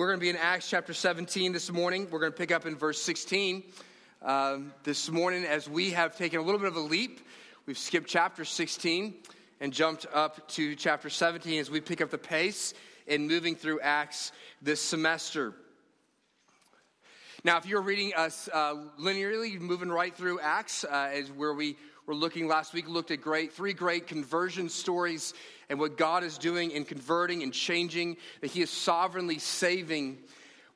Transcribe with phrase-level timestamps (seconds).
[0.00, 2.08] we're going to be in Acts chapter 17 this morning.
[2.10, 3.62] We're going to pick up in verse 16
[4.22, 7.20] um, this morning as we have taken a little bit of a leap.
[7.66, 9.12] We've skipped chapter 16
[9.60, 12.72] and jumped up to chapter 17 as we pick up the pace
[13.06, 14.32] in moving through Acts
[14.62, 15.52] this semester.
[17.44, 21.76] Now, if you're reading us uh, linearly, moving right through Acts, uh, is where we
[22.06, 25.34] were looking last week, looked at great three great conversion stories
[25.68, 30.18] and what God is doing in converting and changing, that He is sovereignly saving.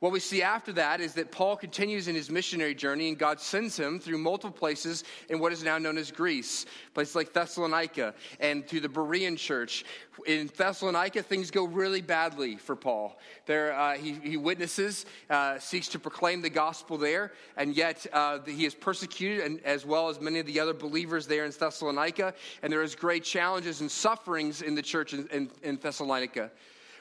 [0.05, 3.41] What we see after that is that Paul continues in his missionary journey, and God
[3.41, 8.13] sends him through multiple places in what is now known as Greece, places like Thessalonica
[8.39, 9.87] and to the Berean church.
[10.27, 13.19] In Thessalonica, things go really badly for Paul.
[13.47, 18.41] There, uh, he, he, witnesses, uh, seeks to proclaim the gospel there, and yet uh,
[18.41, 22.35] he is persecuted, and, as well as many of the other believers there in Thessalonica.
[22.63, 26.51] And there is great challenges and sufferings in the church in, in, in Thessalonica.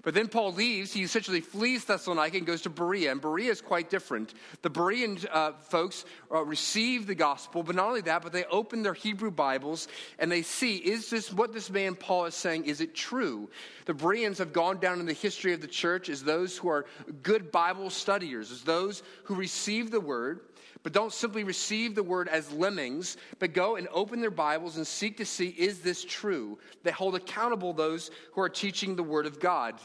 [0.03, 0.91] But then Paul leaves.
[0.91, 3.11] He essentially flees Thessalonica and goes to Berea.
[3.11, 4.33] And Berea is quite different.
[4.61, 8.83] The Berean uh, folks uh, receive the gospel, but not only that, but they open
[8.83, 9.87] their Hebrew Bibles
[10.19, 12.65] and they see is this what this man Paul is saying?
[12.65, 13.49] Is it true?
[13.85, 16.85] The Bereans have gone down in the history of the church as those who are
[17.21, 20.41] good Bible studiers, as those who receive the word
[20.83, 24.85] but don't simply receive the word as lemmings, but go and open their Bibles and
[24.85, 26.59] seek to see is this true?
[26.83, 29.75] They hold accountable those who are teaching the word of God.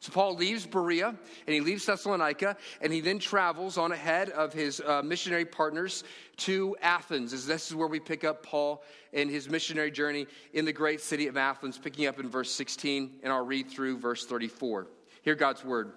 [0.00, 4.54] So Paul leaves Berea and he leaves Thessalonica and he then travels on ahead of
[4.54, 6.04] his uh, missionary partners
[6.38, 7.46] to Athens.
[7.46, 11.26] This is where we pick up Paul in his missionary journey in the great city
[11.26, 14.86] of Athens, picking up in verse 16, and I'll read through verse 34.
[15.20, 15.92] Hear God's word.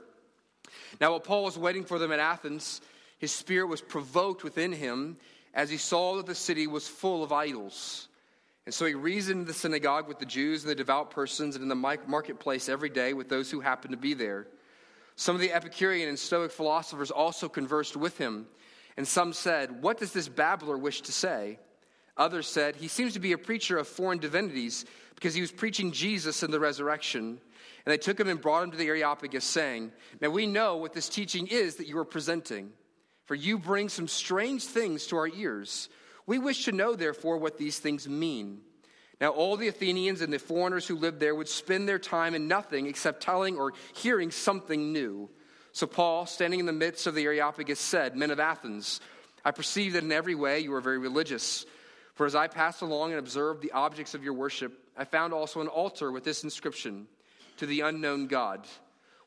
[0.99, 2.81] Now, while Paul was waiting for them at Athens,
[3.19, 5.15] his spirit was provoked within him
[5.53, 8.09] as he saw that the city was full of idols.
[8.65, 11.63] And so he reasoned in the synagogue with the Jews and the devout persons and
[11.63, 14.47] in the marketplace every day with those who happened to be there.
[15.15, 18.47] Some of the Epicurean and Stoic philosophers also conversed with him,
[18.97, 21.59] and some said, What does this babbler wish to say?
[22.17, 25.91] Others said, He seems to be a preacher of foreign divinities because he was preaching
[25.91, 27.39] Jesus and the resurrection.
[27.85, 30.93] And they took him and brought him to the Areopagus, saying, Now we know what
[30.93, 32.71] this teaching is that you are presenting,
[33.25, 35.89] for you bring some strange things to our ears.
[36.25, 38.61] We wish to know, therefore, what these things mean.
[39.19, 42.47] Now, all the Athenians and the foreigners who lived there would spend their time in
[42.47, 45.29] nothing except telling or hearing something new.
[45.71, 48.99] So, Paul, standing in the midst of the Areopagus, said, Men of Athens,
[49.45, 51.65] I perceive that in every way you are very religious.
[52.15, 55.61] For as I passed along and observed the objects of your worship, I found also
[55.61, 57.07] an altar with this inscription
[57.57, 58.67] To the unknown God.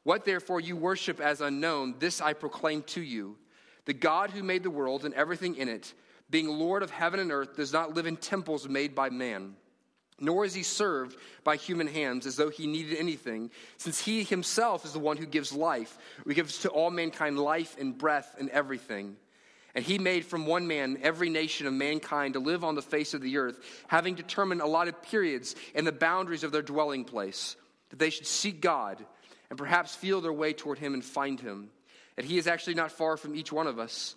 [0.03, 3.37] What therefore you worship as unknown, this I proclaim to you.
[3.87, 5.93] The God who made the world and everything in it
[6.31, 9.55] being Lord of heaven and earth, does not live in temples made by man,
[10.19, 14.85] nor is he served by human hands as though he needed anything, since he himself
[14.85, 18.51] is the one who gives life, who gives to all mankind life and breath and
[18.51, 19.17] everything.
[19.75, 23.13] And he made from one man every nation of mankind to live on the face
[23.13, 27.57] of the earth, having determined allotted periods and the boundaries of their dwelling place,
[27.91, 29.05] that they should seek God
[29.51, 31.69] and perhaps feel their way toward him and find him.
[32.17, 34.17] That he is actually not far from each one of us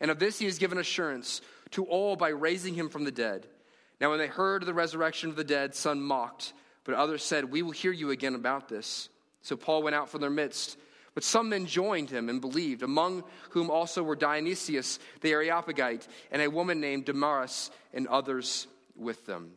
[0.00, 1.40] And of this he has given assurance
[1.72, 3.46] to all by raising him from the dead.
[4.00, 6.52] Now, when they heard of the resurrection of the dead, some mocked,
[6.84, 9.08] but others said, We will hear you again about this.
[9.42, 10.78] So Paul went out from their midst.
[11.14, 16.40] But some men joined him and believed, among whom also were Dionysius the Areopagite, and
[16.40, 19.50] a woman named Damaris, and others with them.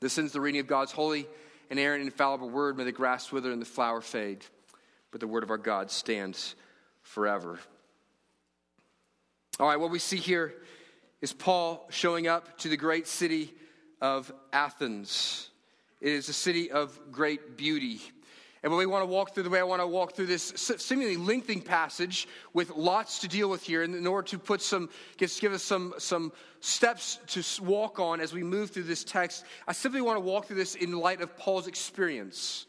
[0.00, 1.28] This ends the reading of God's holy
[1.68, 2.78] and inerrant infallible word.
[2.78, 4.44] May the grass wither and the flower fade,
[5.10, 6.54] but the word of our God stands
[7.02, 7.58] forever.
[9.58, 10.54] All right, what we see here
[11.20, 13.52] is Paul showing up to the great city
[14.00, 15.50] of Athens.
[16.00, 18.00] It is a city of great beauty.
[18.62, 20.54] And when we want to walk through the way I want to walk through this
[20.78, 24.88] seemingly lengthy passage with lots to deal with here, in order to put some,
[25.18, 29.44] just give us some, some steps to walk on as we move through this text,
[29.68, 32.66] I simply want to walk through this in light of Paul's experience.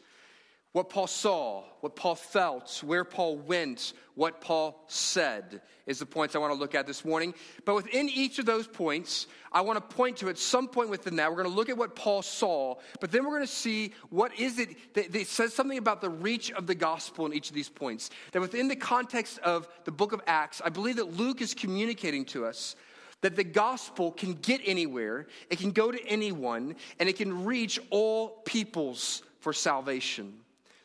[0.72, 6.34] What Paul saw, what Paul felt, where Paul went, what Paul said is the points
[6.34, 7.34] I want to look at this morning.
[7.66, 11.16] But within each of those points, I want to point to at some point within
[11.16, 13.92] that, we're going to look at what Paul saw, but then we're going to see
[14.08, 17.50] what is it that, that says something about the reach of the gospel in each
[17.50, 18.08] of these points.
[18.32, 22.24] That within the context of the book of Acts, I believe that Luke is communicating
[22.26, 22.76] to us
[23.20, 27.78] that the gospel can get anywhere, it can go to anyone, and it can reach
[27.90, 30.41] all peoples for salvation.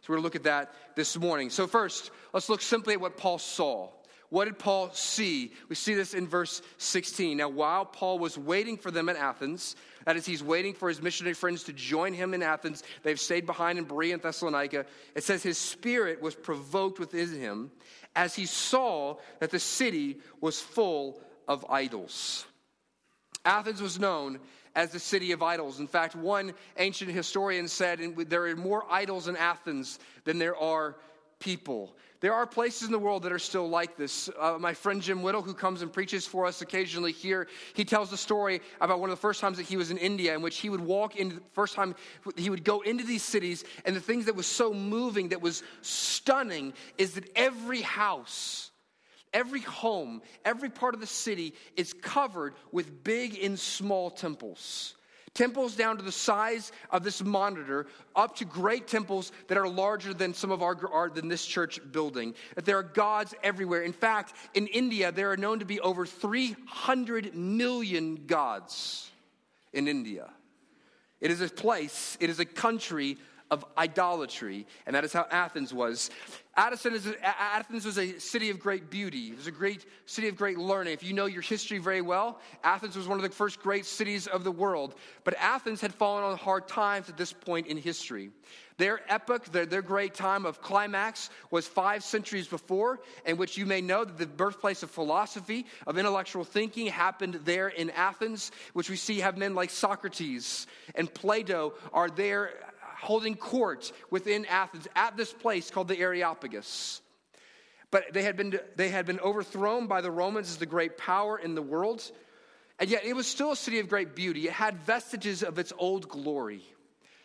[0.08, 1.50] We're going to look at that this morning.
[1.50, 3.90] So, first, let's look simply at what Paul saw.
[4.30, 5.54] What did Paul see?
[5.70, 7.38] We see this in verse 16.
[7.38, 11.02] Now, while Paul was waiting for them at Athens, that is, he's waiting for his
[11.02, 14.86] missionary friends to join him in Athens, they've stayed behind in Berea and Thessalonica.
[15.16, 17.72] It says his spirit was provoked within him
[18.16, 22.46] as he saw that the city was full of idols.
[23.46, 24.40] Athens was known
[24.78, 25.80] as the city of idols.
[25.80, 30.96] In fact, one ancient historian said there are more idols in Athens than there are
[31.40, 31.96] people.
[32.20, 34.30] There are places in the world that are still like this.
[34.40, 38.12] Uh, my friend Jim Whittle, who comes and preaches for us occasionally here, he tells
[38.12, 40.60] the story about one of the first times that he was in India, in which
[40.60, 41.96] he would walk in the first time
[42.36, 45.64] he would go into these cities, and the things that was so moving, that was
[45.82, 48.70] stunning, is that every house
[49.34, 54.96] Every home, every part of the city is covered with big and small temples.
[55.34, 57.86] Temples down to the size of this monitor,
[58.16, 61.80] up to great temples that are larger than some of our, our than this church
[61.92, 62.34] building.
[62.56, 63.84] That there are gods everywhere.
[63.84, 69.12] In fact, in India, there are known to be over 300 million gods
[69.74, 70.32] in India.
[71.22, 73.18] It is a place, it is a country
[73.50, 76.10] of idolatry, and that is how Athens was.
[76.58, 79.28] Athens was a city of great beauty.
[79.28, 80.94] It was a great city of great learning.
[80.94, 84.26] If you know your history very well, Athens was one of the first great cities
[84.26, 84.96] of the world.
[85.24, 88.32] But Athens had fallen on hard times at this point in history.
[88.78, 93.66] Their epoch, their, their great time of climax, was five centuries before, in which you
[93.66, 98.90] may know that the birthplace of philosophy, of intellectual thinking, happened there in Athens, which
[98.90, 102.52] we see have men like Socrates and Plato are there
[103.00, 107.02] holding court within Athens at this place called the Areopagus.
[107.90, 111.38] But they had, been, they had been overthrown by the Romans as the great power
[111.38, 112.12] in the world.
[112.80, 114.48] And yet it was still a city of great beauty.
[114.48, 116.62] It had vestiges of its old glory.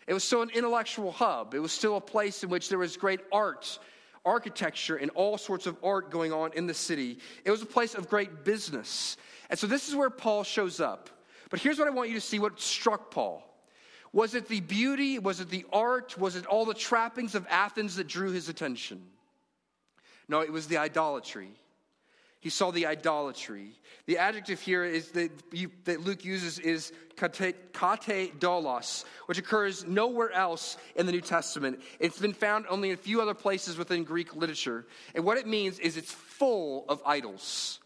[0.07, 1.55] It was still an intellectual hub.
[1.55, 3.79] It was still a place in which there was great art,
[4.25, 7.19] architecture, and all sorts of art going on in the city.
[7.45, 9.17] It was a place of great business.
[9.51, 11.11] And so this is where Paul shows up.
[11.51, 13.43] But here's what I want you to see what struck Paul.
[14.13, 15.19] Was it the beauty?
[15.19, 16.19] Was it the art?
[16.19, 19.03] Was it all the trappings of Athens that drew his attention?
[20.29, 21.51] No, it was the idolatry.
[22.41, 23.71] He saw the idolatry.
[24.07, 29.87] The adjective here is that, you, that Luke uses is kate, kate dolos, which occurs
[29.87, 31.81] nowhere else in the New Testament.
[32.01, 34.87] It's been found only in a few other places within Greek literature.
[35.15, 37.79] And what it means is it's full of idols.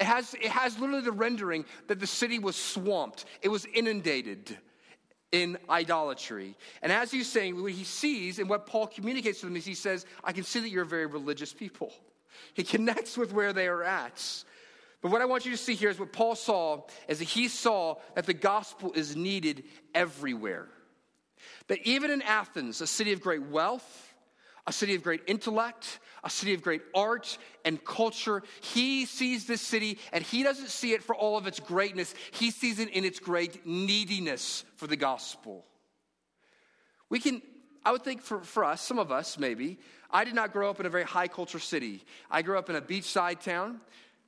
[0.00, 4.56] It has, it has literally the rendering that the city was swamped, it was inundated
[5.32, 6.56] in idolatry.
[6.82, 9.74] And as he's saying, what he sees and what Paul communicates to them is he
[9.74, 11.92] says, I can see that you're a very religious people.
[12.54, 14.44] He connects with where they are at.
[15.02, 17.48] But what I want you to see here is what Paul saw is that he
[17.48, 19.64] saw that the gospel is needed
[19.94, 20.68] everywhere.
[21.68, 24.07] That even in Athens, a city of great wealth,
[24.68, 28.42] a city of great intellect, a city of great art and culture.
[28.60, 32.50] He sees this city and he doesn't see it for all of its greatness, he
[32.50, 35.64] sees it in its great neediness for the gospel.
[37.08, 37.40] We can,
[37.82, 39.78] I would think for, for us, some of us maybe,
[40.10, 42.04] I did not grow up in a very high culture city.
[42.30, 43.80] I grew up in a beachside town.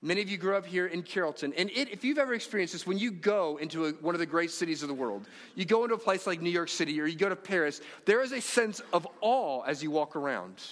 [0.02, 1.52] Many of you grew up here in Carrollton.
[1.58, 4.26] And it, if you've ever experienced this, when you go into a, one of the
[4.26, 7.06] great cities of the world, you go into a place like New York City or
[7.06, 10.62] you go to Paris, there is a sense of awe as you walk around.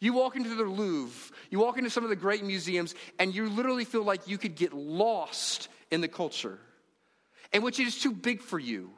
[0.00, 3.48] You walk into the Louvre, you walk into some of the great museums, and you
[3.48, 6.58] literally feel like you could get lost in the culture,
[7.52, 8.90] and which is too big for you,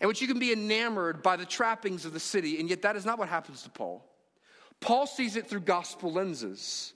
[0.00, 2.94] and which you can be enamored by the trappings of the city, and yet that
[2.96, 4.04] is not what happens to Paul.
[4.80, 6.93] Paul sees it through gospel lenses.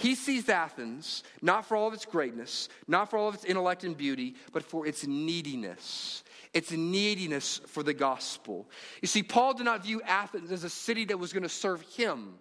[0.00, 3.84] He sees Athens not for all of its greatness, not for all of its intellect
[3.84, 6.24] and beauty, but for its neediness.
[6.54, 8.66] Its neediness for the gospel.
[9.02, 11.82] You see, Paul did not view Athens as a city that was going to serve
[11.82, 12.36] him.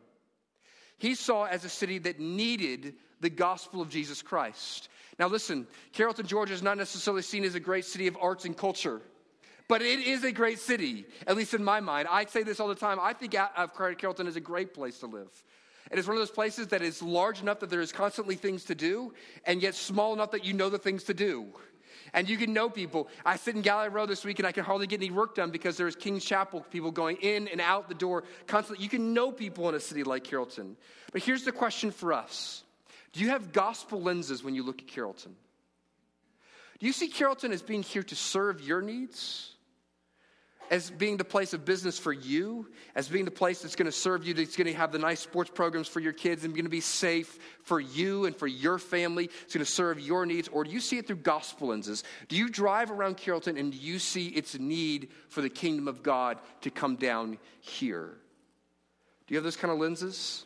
[0.99, 4.87] He saw it as a city that needed the gospel of Jesus Christ.
[5.19, 8.55] Now, listen, Carrollton, Georgia is not necessarily seen as a great city of arts and
[8.55, 9.01] culture,
[9.67, 12.07] but it is a great city, at least in my mind.
[12.09, 12.99] I say this all the time.
[13.01, 15.43] I think of Carrollton is a great place to live.
[15.91, 18.65] It is one of those places that is large enough that there is constantly things
[18.65, 19.13] to do,
[19.45, 21.47] and yet small enough that you know the things to do.
[22.13, 23.07] And you can know people.
[23.25, 25.51] I sit in Gallery Row this week and I can hardly get any work done
[25.51, 28.83] because there's King's Chapel people going in and out the door constantly.
[28.83, 30.75] You can know people in a city like Carrollton.
[31.11, 32.63] But here's the question for us
[33.13, 35.35] Do you have gospel lenses when you look at Carrollton?
[36.79, 39.51] Do you see Carrollton as being here to serve your needs?
[40.69, 43.91] As being the place of business for you, as being the place that's going to
[43.91, 46.65] serve you, that's going to have the nice sports programs for your kids and going
[46.65, 50.47] to be safe for you and for your family, it's going to serve your needs?
[50.47, 52.03] Or do you see it through gospel lenses?
[52.27, 56.03] Do you drive around Carrollton and do you see its need for the kingdom of
[56.03, 58.17] God to come down here?
[59.25, 60.45] Do you have those kind of lenses?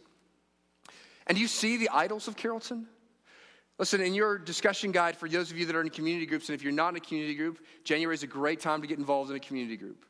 [1.28, 2.88] And do you see the idols of Carrollton?
[3.78, 6.56] Listen, in your discussion guide for those of you that are in community groups, and
[6.56, 9.32] if you're not in a community group, January is a great time to get involved
[9.32, 10.06] in a community group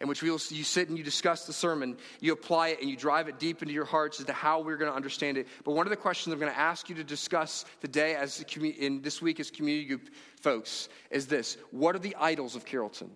[0.00, 3.28] in which you sit and you discuss the sermon, you apply it, and you drive
[3.28, 5.48] it deep into your hearts as to how we're going to understand it.
[5.64, 9.02] But one of the questions I'm going to ask you to discuss today, as in
[9.02, 10.10] this week as community group
[10.40, 13.10] folks, is this: What are the idols of Carrollton?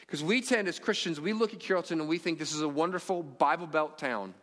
[0.00, 2.68] Because we tend, as Christians, we look at Carrollton and we think this is a
[2.68, 4.34] wonderful Bible Belt town.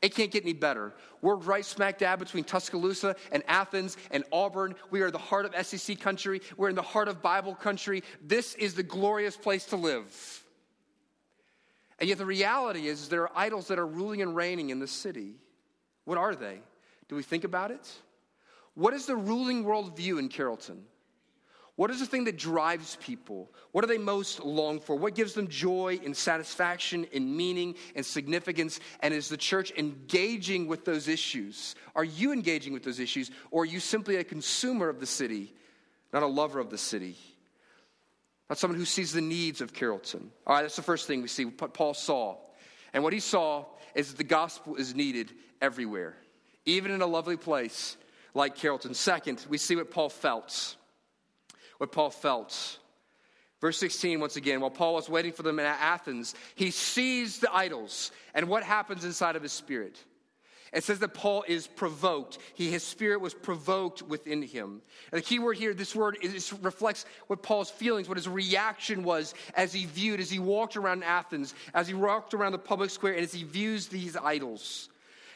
[0.00, 0.92] It can't get any better.
[1.20, 4.74] We're right smack dab between Tuscaloosa and Athens and Auburn.
[4.90, 6.40] We are the heart of SEC country.
[6.56, 8.02] We're in the heart of Bible country.
[8.20, 10.41] This is the glorious place to live.
[12.02, 14.80] And yet the reality is, is there are idols that are ruling and reigning in
[14.80, 15.36] the city.
[16.04, 16.58] What are they?
[17.08, 17.88] Do we think about it?
[18.74, 20.82] What is the ruling worldview in Carrollton?
[21.76, 23.52] What is the thing that drives people?
[23.70, 24.96] What do they most long for?
[24.96, 28.80] What gives them joy and satisfaction and meaning and significance?
[28.98, 31.76] And is the church engaging with those issues?
[31.94, 33.30] Are you engaging with those issues?
[33.52, 35.54] Or are you simply a consumer of the city,
[36.12, 37.16] not a lover of the city?
[38.48, 40.30] Not someone who sees the needs of Carrollton.
[40.46, 42.36] All right, that's the first thing we see, what Paul saw.
[42.92, 46.16] And what he saw is that the gospel is needed everywhere,
[46.66, 47.96] even in a lovely place
[48.34, 48.94] like Carrollton.
[48.94, 50.76] Second, we see what Paul felt.
[51.78, 52.78] What Paul felt.
[53.60, 57.54] Verse 16, once again, while Paul was waiting for them in Athens, he sees the
[57.54, 60.02] idols and what happens inside of his spirit.
[60.72, 62.38] It says that Paul is provoked.
[62.54, 64.80] He, his spirit was provoked within him.
[65.10, 69.04] And the key word here, this word is, reflects what Paul's feelings, what his reaction
[69.04, 72.88] was as he viewed, as he walked around Athens, as he walked around the public
[72.88, 74.88] square, and as he views these idols.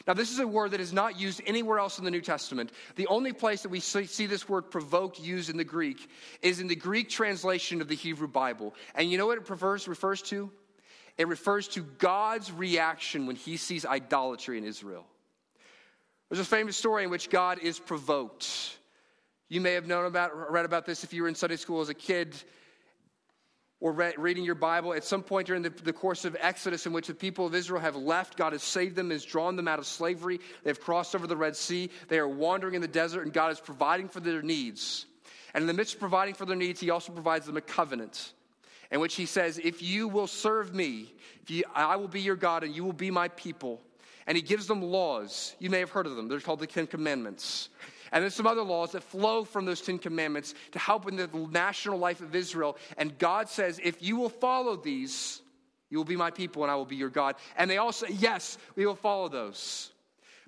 [0.07, 2.71] Now, this is a word that is not used anywhere else in the New Testament.
[2.95, 6.09] The only place that we see this word provoked used in the Greek
[6.41, 8.73] is in the Greek translation of the Hebrew Bible.
[8.95, 10.49] And you know what it refers, refers to?
[11.17, 15.05] It refers to God's reaction when he sees idolatry in Israel.
[16.29, 18.77] There's a famous story in which God is provoked.
[19.47, 21.87] You may have known about, read about this if you were in Sunday school as
[21.87, 22.35] a kid
[23.79, 24.93] or read, reading your Bible.
[24.93, 27.79] At some point during the, the, course of Exodus, in which the people of Israel
[27.79, 30.41] have left, God has saved them, has drawn them out of slavery.
[30.65, 31.89] They've crossed over the Red Sea.
[32.09, 35.05] They are wandering in the desert, and God is providing for their needs.
[35.53, 38.33] And in the midst of providing for their needs, He also provides them a covenant
[38.91, 41.13] in which He says, If you will serve me,
[41.47, 43.81] you, I will be your God, and you will be my people
[44.27, 45.55] and he gives them laws.
[45.57, 46.27] You may have heard of them.
[46.27, 47.69] They're called the Ten Commandments.
[48.11, 51.27] And there's some other laws that flow from those Ten Commandments to help in the
[51.51, 52.77] national life of Israel.
[52.97, 55.41] And God says, if you will follow these,
[55.89, 57.35] you will be my people and I will be your God.
[57.57, 59.91] And they all say, yes, we will follow those.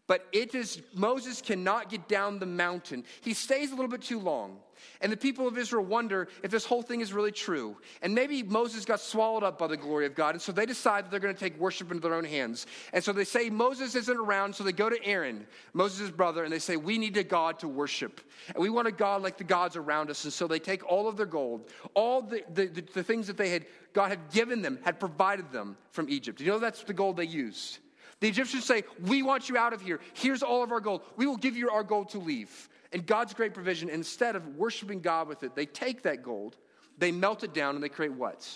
[0.08, 3.04] But it is, Moses cannot get down the mountain.
[3.22, 4.58] He stays a little bit too long.
[5.02, 7.78] And the people of Israel wonder if this whole thing is really true.
[8.02, 10.36] And maybe Moses got swallowed up by the glory of God.
[10.36, 12.68] And so they decide that they're going to take worship into their own hands.
[12.94, 14.56] And so they say Moses isn't around.
[14.56, 17.68] So they go to Aaron, Moses' brother, and they say, We need a God to
[17.68, 18.22] worship.
[18.54, 20.24] And we want a God like the gods around us.
[20.24, 23.38] And so they take all of their gold, all the, the, the, the things that
[23.38, 26.42] they had, God had given them, had provided them from Egypt.
[26.42, 27.80] You know that's the gold they used.
[28.20, 30.00] The Egyptians say, We want you out of here.
[30.14, 31.02] Here's all of our gold.
[31.16, 32.70] We will give you our gold to leave.
[32.92, 36.58] And God's great provision, instead of worshiping God with it, they take that gold,
[36.98, 38.48] they melt it down, and they create what?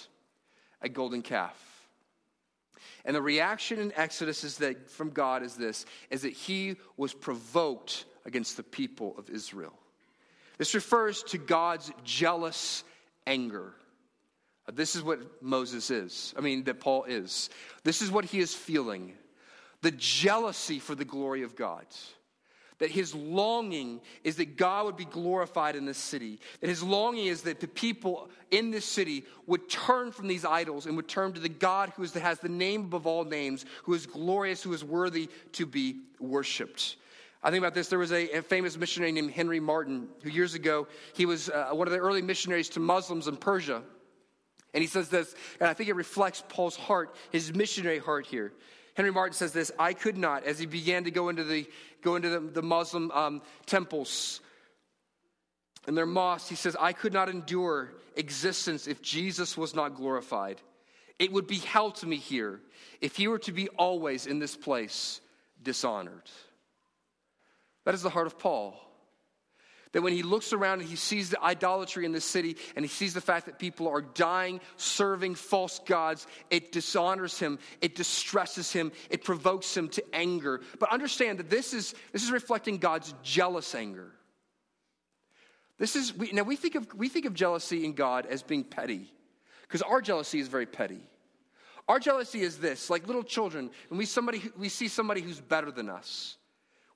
[0.81, 1.57] A golden calf.
[3.05, 7.13] And the reaction in Exodus is that from God is this is that he was
[7.13, 9.73] provoked against the people of Israel.
[10.57, 12.83] This refers to God's jealous
[13.27, 13.73] anger.
[14.67, 16.33] Uh, this is what Moses is.
[16.37, 17.49] I mean, that Paul is.
[17.83, 19.13] This is what he is feeling
[19.81, 21.85] the jealousy for the glory of God
[22.83, 26.41] that his longing is that God would be glorified in this city.
[26.59, 30.85] That his longing is that the people in this city would turn from these idols
[30.85, 33.93] and would turn to the God who is, has the name above all names, who
[33.93, 36.97] is glorious, who is worthy to be worshiped.
[37.41, 37.87] I think about this.
[37.87, 41.69] There was a, a famous missionary named Henry Martyn who years ago, he was uh,
[41.71, 43.81] one of the early missionaries to Muslims in Persia.
[44.73, 48.51] And he says this, and I think it reflects Paul's heart, his missionary heart here.
[48.95, 51.67] Henry Martyn says this I could not, as he began to go into the,
[52.01, 54.41] go into the, the Muslim um, temples,
[55.85, 60.61] and their moss, he says, I could not endure existence if Jesus was not glorified.
[61.19, 62.61] It would be hell to me here
[63.01, 65.19] if he were to be always in this place
[65.61, 66.29] dishonored.
[67.85, 68.75] That is the heart of Paul.
[69.93, 72.89] That when he looks around and he sees the idolatry in the city and he
[72.89, 78.73] sees the fact that people are dying, serving false gods, it dishonors him, it distresses
[78.73, 80.61] him, it provokes him to anger.
[80.79, 84.11] But understand that this is, this is reflecting God's jealous anger.
[85.77, 88.63] This is, we, now we think, of, we think of jealousy in God as being
[88.63, 89.11] petty,
[89.61, 91.01] because our jealousy is very petty.
[91.87, 95.69] Our jealousy is this like little children, when we, somebody, we see somebody who's better
[95.69, 96.37] than us,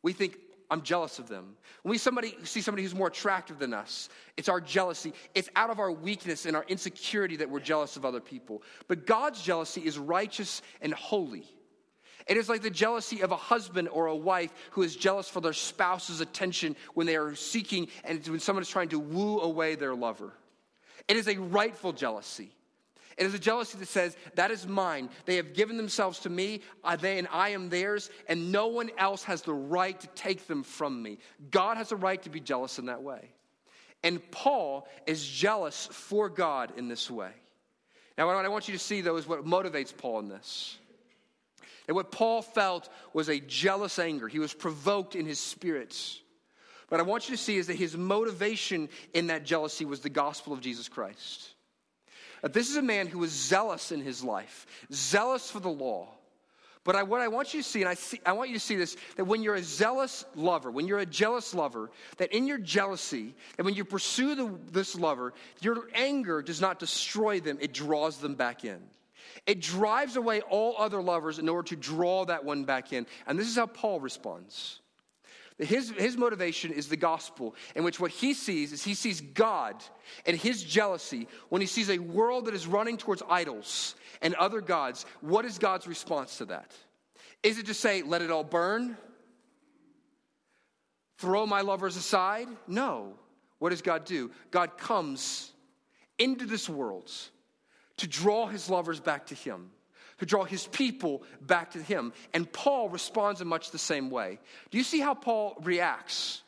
[0.02, 0.38] we think,
[0.70, 1.56] I'm jealous of them.
[1.84, 5.14] When we somebody, see somebody who's more attractive than us, it's our jealousy.
[5.34, 8.64] It's out of our weakness and our insecurity that we're jealous of other people.
[8.88, 11.46] But God's jealousy is righteous and holy.
[12.28, 15.40] It is like the jealousy of a husband or a wife who is jealous for
[15.40, 19.76] their spouse's attention when they are seeking and when someone is trying to woo away
[19.76, 20.34] their lover.
[21.08, 22.52] It is a rightful jealousy.
[23.18, 25.10] It is a jealousy that says, That is mine.
[25.26, 26.62] They have given themselves to me,
[27.00, 30.64] they, and I am theirs, and no one else has the right to take them
[30.64, 31.18] from me.
[31.50, 33.32] God has a right to be jealous in that way.
[34.04, 37.32] And Paul is jealous for God in this way.
[38.18, 40.78] Now, what I want you to see, though, is what motivates Paul in this.
[41.88, 44.28] And what Paul felt was a jealous anger.
[44.28, 46.22] He was provoked in his spirits.
[46.90, 50.10] But I want you to see is that his motivation in that jealousy was the
[50.10, 51.54] gospel of Jesus Christ.
[52.48, 56.08] That this is a man who was zealous in his life, zealous for the law.
[56.86, 58.62] But I, what I want you to see, and I, see, I want you to
[58.62, 62.48] see this, that when you're a zealous lover, when you're a jealous lover, that in
[62.48, 67.58] your jealousy, and when you pursue the, this lover, your anger does not destroy them,
[67.60, 68.80] it draws them back in.
[69.46, 73.08] It drives away all other lovers in order to draw that one back in.
[73.28, 74.80] And this is how Paul responds.
[75.60, 79.84] His, his motivation is the gospel, in which what he sees is he sees God
[80.26, 84.62] and his jealousy when he sees a world that is running towards idols and other
[84.62, 85.06] gods.
[85.22, 86.72] What is God's response to that?
[87.42, 88.98] Is it to say, let it all burn?
[91.18, 92.48] Throw my lovers aside?
[92.68, 93.14] No.
[93.58, 94.30] What does God do?
[94.52, 95.52] God comes
[96.20, 97.12] into this world
[97.98, 99.72] to draw his lovers back to him
[100.20, 102.14] to draw his people back to him.
[102.34, 104.40] And Paul responds in much the same way.
[104.72, 106.42] Do you see how Paul reacts?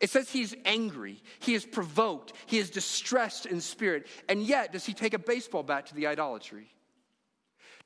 [0.00, 4.06] It says he's angry, he is provoked, he is distressed in spirit.
[4.28, 6.68] And yet, does he take a baseball bat to the idolatry?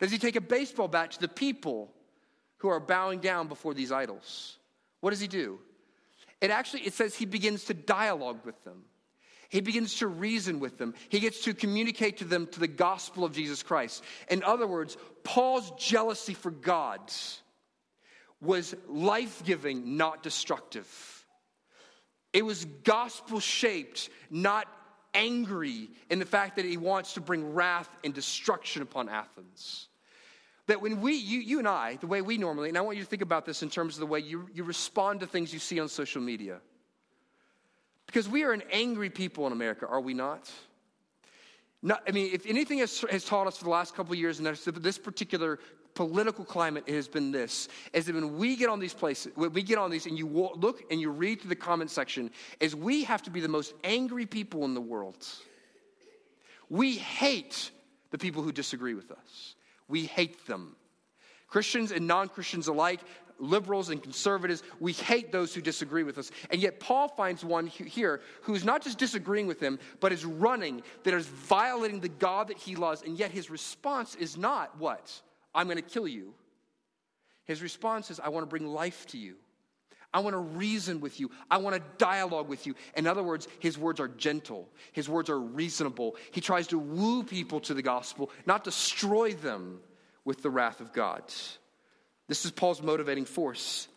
[0.00, 1.92] Does he take a baseball bat to the people
[2.58, 4.58] who are bowing down before these idols?
[5.00, 5.58] What does he do?
[6.40, 8.84] It actually it says he begins to dialogue with them.
[9.48, 10.94] He begins to reason with them.
[11.08, 14.04] He gets to communicate to them to the gospel of Jesus Christ.
[14.30, 17.00] In other words, Paul's jealousy for God
[18.40, 20.86] was life giving, not destructive.
[22.32, 24.68] It was gospel shaped, not
[25.14, 29.88] angry in the fact that he wants to bring wrath and destruction upon Athens.
[30.66, 33.02] That when we, you, you and I, the way we normally, and I want you
[33.02, 35.58] to think about this in terms of the way you, you respond to things you
[35.58, 36.60] see on social media.
[38.08, 40.50] Because we are an angry people in America, are we not?
[41.82, 44.38] not I mean, if anything has, has taught us for the last couple of years,
[44.40, 45.60] and this particular
[45.94, 49.52] political climate it has been this is that when we get on these places when
[49.52, 52.76] we get on these and you look and you read through the comment section is
[52.76, 55.26] we have to be the most angry people in the world.
[56.70, 57.72] We hate
[58.10, 59.56] the people who disagree with us.
[59.88, 60.76] We hate them.
[61.48, 63.00] Christians and non-christians alike
[63.38, 66.30] liberals and conservatives, we hate those who disagree with us.
[66.50, 70.82] And yet, Paul finds one here who's not just disagreeing with him, but is running,
[71.04, 73.02] that is violating the God that he loves.
[73.02, 75.20] And yet, his response is not what?
[75.54, 76.34] I'm going to kill you.
[77.44, 79.36] His response is, I want to bring life to you.
[80.12, 81.30] I want to reason with you.
[81.50, 82.74] I want to dialogue with you.
[82.96, 84.68] In other words, his words are gentle.
[84.92, 86.16] His words are reasonable.
[86.30, 89.80] He tries to woo people to the gospel, not destroy them
[90.24, 91.22] with the wrath of God.
[92.28, 93.88] This is Paul's motivating force.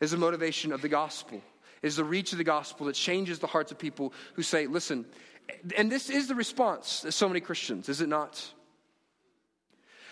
[0.00, 1.42] Is the motivation of the gospel.
[1.82, 5.06] Is the reach of the gospel that changes the hearts of people who say, listen,
[5.76, 8.52] and this is the response of so many Christians, is it not?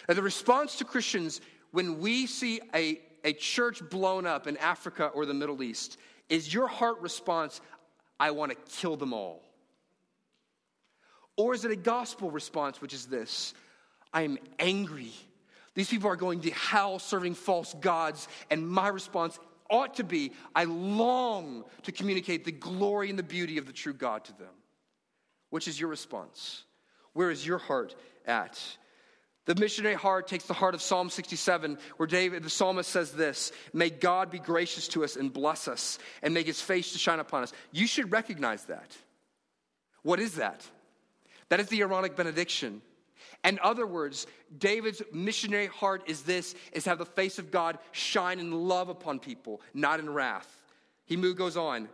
[0.07, 5.27] The response to Christians when we see a, a church blown up in Africa or
[5.27, 5.99] the Middle East
[6.31, 7.61] is your heart response,
[8.19, 9.43] I want to kill them all?
[11.37, 13.55] Or is it a gospel response, which is this
[14.13, 15.13] I am angry
[15.79, 19.39] these people are going to hell serving false gods, and my response
[19.71, 23.93] ought to be I long to communicate the glory and the beauty of the true
[23.93, 24.49] God to them.
[25.51, 26.65] Which is your response?
[27.13, 27.95] Where is your heart
[28.27, 28.61] at?
[29.45, 33.53] The missionary heart takes the heart of Psalm 67, where David, the psalmist says this
[33.73, 37.21] May God be gracious to us and bless us and make his face to shine
[37.21, 37.53] upon us.
[37.71, 38.97] You should recognize that.
[40.03, 40.67] What is that?
[41.51, 42.83] That is the Aaronic benediction.
[43.45, 44.27] In other words,
[44.59, 49.21] David's missionary heart is this is have the face of God shine in love upon
[49.21, 50.49] people, not in wrath.
[51.07, 51.89] He goes on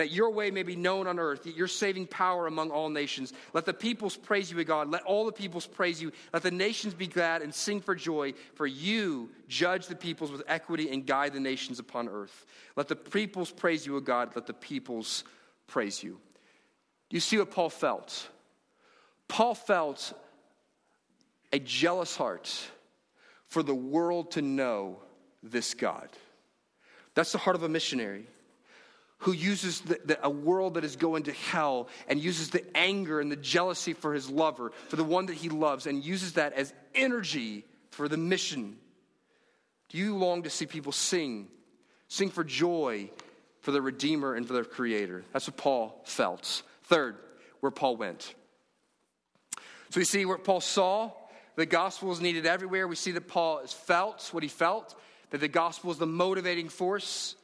[0.00, 3.34] that your way may be known on earth, that your saving power among all nations.
[3.52, 4.90] Let the peoples praise you, O God.
[4.90, 6.10] Let all the peoples praise you.
[6.32, 10.42] Let the nations be glad and sing for joy, for you judge the peoples with
[10.48, 12.46] equity and guide the nations upon earth.
[12.76, 14.30] Let the peoples praise you, O God.
[14.34, 15.22] Let the peoples
[15.66, 16.18] praise you.
[17.10, 18.26] You see what Paul felt?
[19.28, 20.14] Paul felt
[21.52, 22.52] a jealous heart
[23.48, 24.98] for the world to know
[25.42, 26.08] this God.
[27.14, 28.26] That's the heart of a missionary
[29.18, 33.20] who uses the, the, a world that is going to hell and uses the anger
[33.20, 36.54] and the jealousy for his lover, for the one that he loves, and uses that
[36.54, 38.78] as energy for the mission.
[39.90, 41.48] Do you long to see people sing?
[42.08, 43.10] Sing for joy
[43.60, 45.24] for the Redeemer and for their Creator.
[45.32, 46.62] That's what Paul felt.
[46.84, 47.16] Third,
[47.60, 48.34] where Paul went.
[49.90, 51.10] So we see where Paul saw
[51.56, 52.86] the gospel is needed everywhere.
[52.86, 54.94] We see that Paul has felt what he felt,
[55.30, 57.34] that the gospel is the motivating force.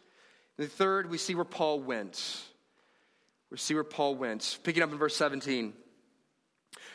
[0.57, 2.43] The third, we see where Paul went.
[3.51, 4.59] We see where Paul went.
[4.65, 5.75] Picking up in verse 17.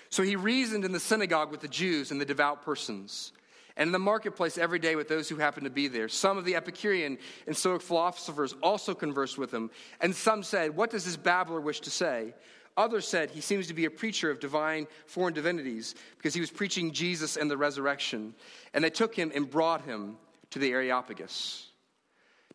[0.10, 3.32] So he reasoned in the synagogue with the Jews and the devout persons,
[3.78, 6.10] and in the marketplace every day with those who happened to be there.
[6.10, 9.72] Some of the Epicurean and Stoic philosophers also conversed with him,
[10.02, 12.34] and some said, What does this babbler wish to say?
[12.78, 16.52] Others said he seems to be a preacher of divine foreign divinities because he was
[16.52, 18.34] preaching Jesus and the resurrection.
[18.74, 20.18] And they took him and brought him
[20.52, 21.68] to the Areopagus.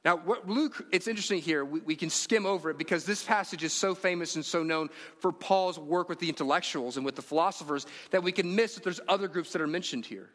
[0.05, 3.65] Now, what Luke, it's interesting here, we, we, can skim over it because this passage
[3.65, 7.23] is so famous and so known for Paul's work with the intellectuals and with the
[7.23, 10.31] philosophers that we can miss that there's other groups that are mentioned here.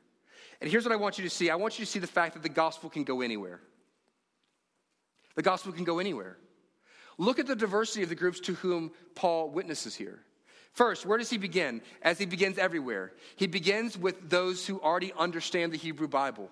[0.59, 2.33] And here's what I want you to see I want you to see the fact
[2.33, 3.61] that the gospel can go anywhere.
[5.35, 6.37] The gospel can go anywhere.
[7.21, 10.21] Look at the diversity of the groups to whom Paul witnesses here.
[10.73, 11.83] First, where does he begin?
[12.01, 16.49] As he begins everywhere, he begins with those who already understand the Hebrew Bible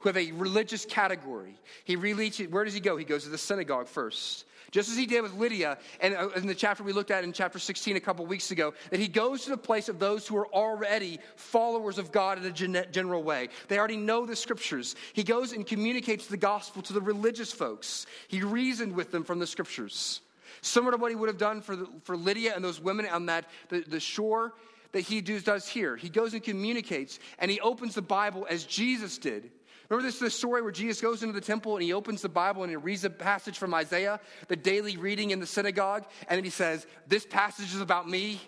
[0.00, 1.58] who have a religious category.
[1.84, 2.98] He really, where does he go?
[2.98, 4.44] He goes to the synagogue first.
[4.70, 7.32] Just as he did with Lydia, and uh, in the chapter we looked at in
[7.32, 10.36] chapter 16 a couple weeks ago, that he goes to the place of those who
[10.36, 12.44] are already followers of God in
[12.76, 13.48] a general way.
[13.68, 14.94] They already know the scriptures.
[15.12, 18.06] He goes and communicates the gospel to the religious folks.
[18.28, 20.20] He reasoned with them from the scriptures.
[20.62, 23.26] Similar to what he would have done for, the, for Lydia and those women on
[23.26, 24.52] that the, the shore
[24.92, 25.96] that he does here.
[25.96, 29.50] He goes and communicates, and he opens the Bible as Jesus did
[29.90, 32.62] Remember this, this story where Jesus goes into the temple and he opens the Bible
[32.62, 36.44] and he reads a passage from Isaiah, the daily reading in the synagogue, and then
[36.44, 38.40] he says, This passage is about me.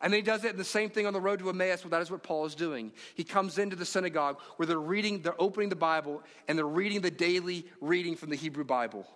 [0.00, 1.82] And then he does it the same thing on the road to Emmaus.
[1.82, 2.92] Well, that is what Paul is doing.
[3.16, 7.00] He comes into the synagogue where they're reading, they're opening the Bible, and they're reading
[7.00, 9.06] the daily reading from the Hebrew Bible.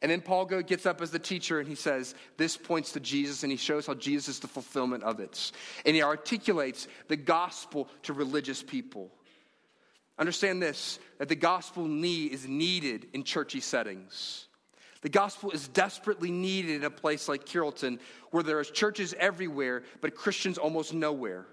[0.00, 3.42] And then Paul gets up as the teacher and he says, This points to Jesus,
[3.42, 5.52] and he shows how Jesus is the fulfillment of it.
[5.84, 9.12] And he articulates the gospel to religious people.
[10.18, 14.46] Understand this that the gospel need is needed in churchy settings.
[15.00, 18.00] The gospel is desperately needed in a place like Carrollton
[18.30, 21.46] where there are churches everywhere, but Christians almost nowhere.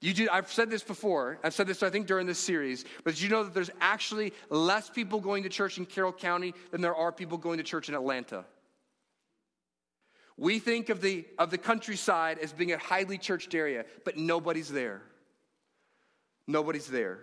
[0.00, 1.38] You do, I've said this before.
[1.42, 2.84] I've said this, I think, during this series.
[3.04, 6.52] But did you know that there's actually less people going to church in Carroll County
[6.70, 8.44] than there are people going to church in Atlanta?
[10.36, 14.68] We think of the, of the countryside as being a highly churched area, but nobody's
[14.68, 15.02] there.
[16.46, 17.18] Nobody's there.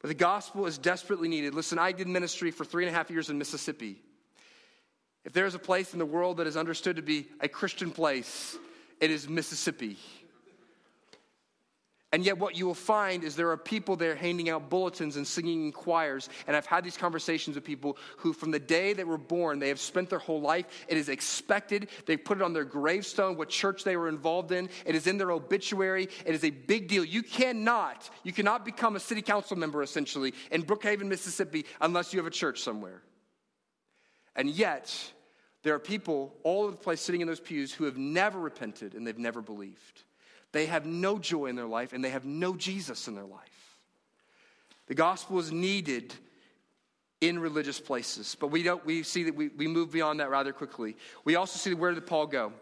[0.00, 1.54] But the gospel is desperately needed.
[1.54, 3.96] Listen, I did ministry for three and a half years in Mississippi.
[5.24, 7.90] If there is a place in the world that is understood to be a Christian
[7.90, 8.56] place,
[9.00, 9.98] it is Mississippi.
[12.12, 15.24] And yet, what you will find is there are people there handing out bulletins and
[15.24, 16.28] singing in choirs.
[16.48, 19.68] And I've had these conversations with people who, from the day they were born, they
[19.68, 20.66] have spent their whole life.
[20.88, 21.88] It is expected.
[22.06, 24.68] They put it on their gravestone, what church they were involved in.
[24.84, 26.08] It is in their obituary.
[26.26, 27.04] It is a big deal.
[27.04, 32.18] You cannot, you cannot become a city council member, essentially, in Brookhaven, Mississippi, unless you
[32.18, 33.02] have a church somewhere.
[34.34, 34.92] And yet,
[35.62, 38.94] there are people all over the place sitting in those pews who have never repented
[38.94, 40.02] and they've never believed.
[40.52, 43.76] They have no joy in their life and they have no Jesus in their life.
[44.88, 46.12] The gospel is needed
[47.20, 50.52] in religious places, but we don't we see that we, we move beyond that rather
[50.52, 50.96] quickly.
[51.24, 52.52] We also see where did Paul go?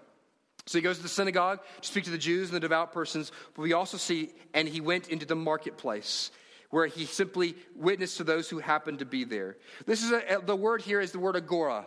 [0.66, 3.32] So he goes to the synagogue to speak to the Jews and the devout persons,
[3.54, 6.30] but we also see, and he went into the marketplace
[6.70, 9.56] where he simply witnessed to those who happened to be there.
[9.86, 11.86] This is a, the word here is the word agora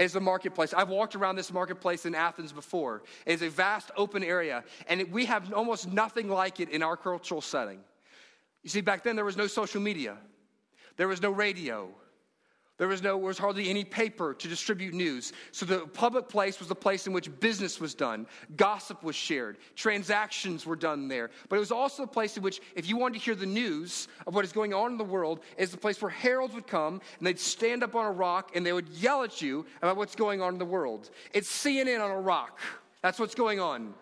[0.00, 0.72] is the marketplace.
[0.72, 3.02] I've walked around this marketplace in Athens before.
[3.26, 7.42] It's a vast open area, and we have almost nothing like it in our cultural
[7.42, 7.80] setting.
[8.62, 10.16] You see, back then there was no social media,
[10.96, 11.90] there was no radio,
[12.80, 15.34] There was no, there was hardly any paper to distribute news.
[15.52, 19.58] So the public place was the place in which business was done, gossip was shared,
[19.76, 21.28] transactions were done there.
[21.50, 24.08] But it was also the place in which, if you wanted to hear the news
[24.26, 27.02] of what is going on in the world, is the place where heralds would come
[27.18, 30.16] and they'd stand up on a rock and they would yell at you about what's
[30.16, 31.10] going on in the world.
[31.34, 32.60] It's CNN on a rock.
[33.02, 33.92] That's what's going on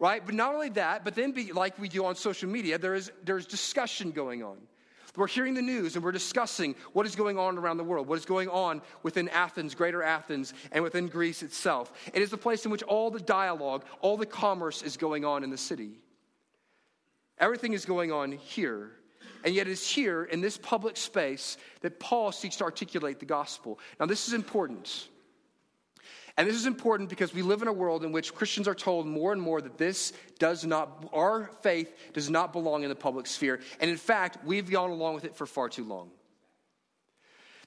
[0.00, 0.24] right?
[0.24, 3.10] But not only that, but then be, like we do on social media, there is
[3.24, 4.58] there's discussion going on.
[5.16, 8.18] We're hearing the news and we're discussing what is going on around the world, what
[8.18, 11.92] is going on within Athens, greater Athens, and within Greece itself.
[12.12, 15.44] It is the place in which all the dialogue, all the commerce is going on
[15.44, 15.98] in the city.
[17.38, 18.92] Everything is going on here.
[19.44, 23.78] And yet, it's here in this public space that Paul seeks to articulate the gospel.
[24.00, 25.08] Now, this is important.
[26.38, 29.08] And this is important because we live in a world in which Christians are told
[29.08, 33.26] more and more that this does not, our faith does not belong in the public
[33.26, 33.58] sphere.
[33.80, 36.10] And in fact, we've gone along with it for far too long.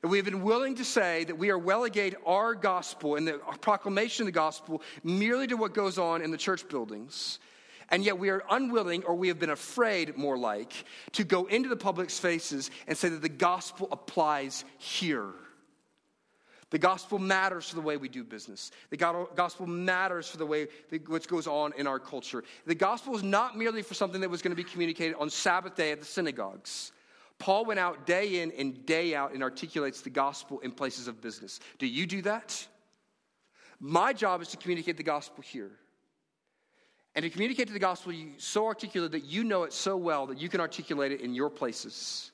[0.01, 3.39] That we have been willing to say that we are relegate our gospel and the
[3.59, 7.39] proclamation of the gospel merely to what goes on in the church buildings.
[7.89, 11.67] And yet we are unwilling, or we have been afraid, more like, to go into
[11.67, 15.33] the public spaces and say that the gospel applies here.
[16.71, 18.71] The gospel matters for the way we do business.
[18.89, 20.67] The gospel matters for the way
[21.05, 22.43] what goes on in our culture.
[22.65, 25.75] The gospel is not merely for something that was going to be communicated on Sabbath
[25.75, 26.93] day at the synagogues.
[27.39, 31.21] Paul went out day in and day out and articulates the gospel in places of
[31.21, 31.59] business.
[31.77, 32.65] Do you do that?
[33.81, 35.71] My job is to communicate the gospel here.
[37.15, 40.47] And to communicate the gospel so articulate that you know it so well that you
[40.47, 42.31] can articulate it in your places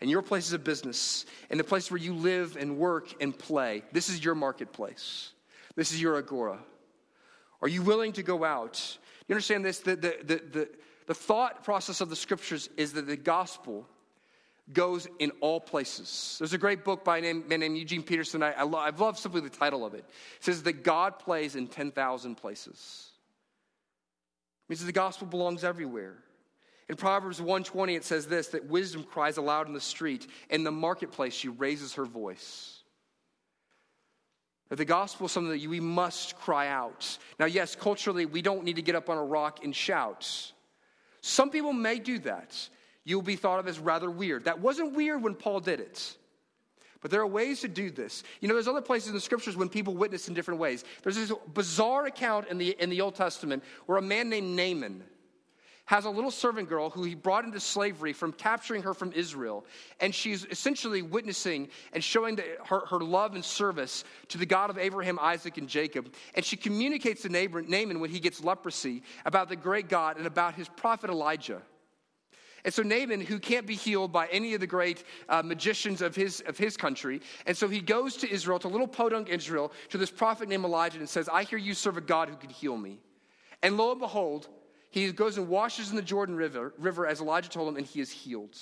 [0.00, 3.82] and your places of business and the place where you live and work and play.
[3.92, 5.32] This is your marketplace.
[5.76, 6.58] This is your agora.
[7.62, 8.98] Are you willing to go out?
[9.28, 9.80] You understand this?
[9.80, 10.68] The, the, the, the,
[11.06, 13.86] the thought process of the scriptures is that the gospel
[14.72, 16.36] goes in all places.
[16.38, 18.42] There's a great book by a man named Eugene Peterson.
[18.42, 20.04] I, I, love, I love simply the title of it.
[20.38, 23.10] It says that God plays in 10,000 places.
[24.66, 26.16] It means that the gospel belongs everywhere.
[26.90, 30.26] In Proverbs 120, it says this that wisdom cries aloud in the street.
[30.50, 32.82] In the marketplace, she raises her voice.
[34.70, 37.16] That the gospel is something that we must cry out.
[37.38, 40.52] Now, yes, culturally, we don't need to get up on a rock and shout.
[41.20, 42.58] Some people may do that.
[43.04, 44.46] You'll be thought of as rather weird.
[44.46, 46.16] That wasn't weird when Paul did it.
[47.02, 48.24] But there are ways to do this.
[48.40, 50.82] You know, there's other places in the scriptures when people witness in different ways.
[51.04, 55.04] There's this bizarre account in the, in the Old Testament where a man named Naaman
[55.90, 59.64] has a little servant girl who he brought into slavery from capturing her from Israel.
[59.98, 64.70] And she's essentially witnessing and showing the, her, her love and service to the God
[64.70, 66.14] of Abraham, Isaac, and Jacob.
[66.36, 70.54] And she communicates to Naaman when he gets leprosy about the great God and about
[70.54, 71.60] his prophet Elijah.
[72.64, 76.14] And so Naaman, who can't be healed by any of the great uh, magicians of
[76.14, 79.98] his, of his country, and so he goes to Israel, to little podunk Israel, to
[79.98, 82.76] this prophet named Elijah, and says, I hear you serve a God who can heal
[82.76, 83.00] me.
[83.60, 84.48] And lo and behold,
[84.90, 88.00] he goes and washes in the Jordan River, river as Elijah told him, and he
[88.00, 88.56] is healed.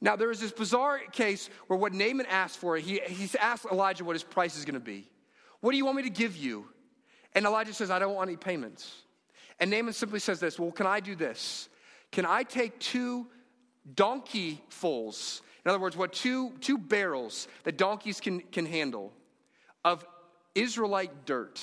[0.00, 4.04] Now, there is this bizarre case where what Naaman asked for, he, he's asked Elijah
[4.04, 5.08] what his price is going to be.
[5.60, 6.66] What do you want me to give you?
[7.34, 9.02] And Elijah says, I don't want any payments.
[9.58, 11.68] And Naaman simply says this Well, can I do this?
[12.12, 13.26] Can I take two
[13.94, 19.12] donkey fulls, in other words, what two, two barrels that donkeys can, can handle
[19.84, 20.04] of
[20.54, 21.62] Israelite dirt?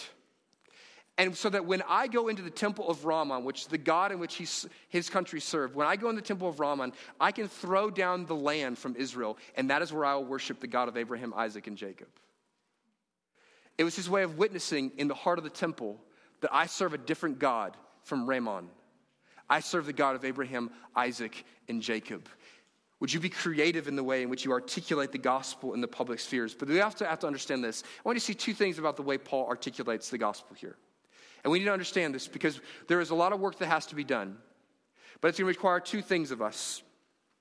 [1.17, 4.12] And so that when I go into the temple of Ramon, which is the God
[4.12, 4.47] in which he,
[4.89, 8.26] his country served, when I go in the temple of Ramon, I can throw down
[8.26, 11.32] the land from Israel, and that is where I will worship the God of Abraham,
[11.36, 12.08] Isaac, and Jacob.
[13.78, 15.99] It was his way of witnessing in the heart of the temple
[16.41, 18.69] that I serve a different God from Ramon.
[19.49, 22.28] I serve the God of Abraham, Isaac, and Jacob.
[22.99, 25.88] Would you be creative in the way in which you articulate the gospel in the
[25.88, 26.56] public spheres?
[26.56, 27.84] But we also have to understand this.
[27.84, 30.78] I want you to see two things about the way Paul articulates the gospel here.
[31.43, 33.86] And we need to understand this because there is a lot of work that has
[33.88, 34.38] to be done.
[35.21, 36.82] But it's going to require two things of us.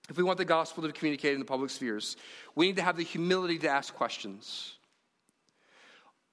[0.09, 2.17] If we want the gospel to be communicated in the public spheres,
[2.55, 4.75] we need to have the humility to ask questions.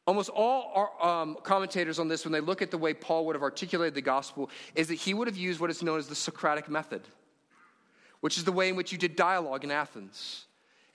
[0.08, 3.36] Almost all our, um, commentators on this, when they look at the way Paul would
[3.36, 6.16] have articulated the gospel, is that he would have used what is known as the
[6.16, 7.04] Socratic method,
[8.22, 10.46] which is the way in which you did dialogue in Athens.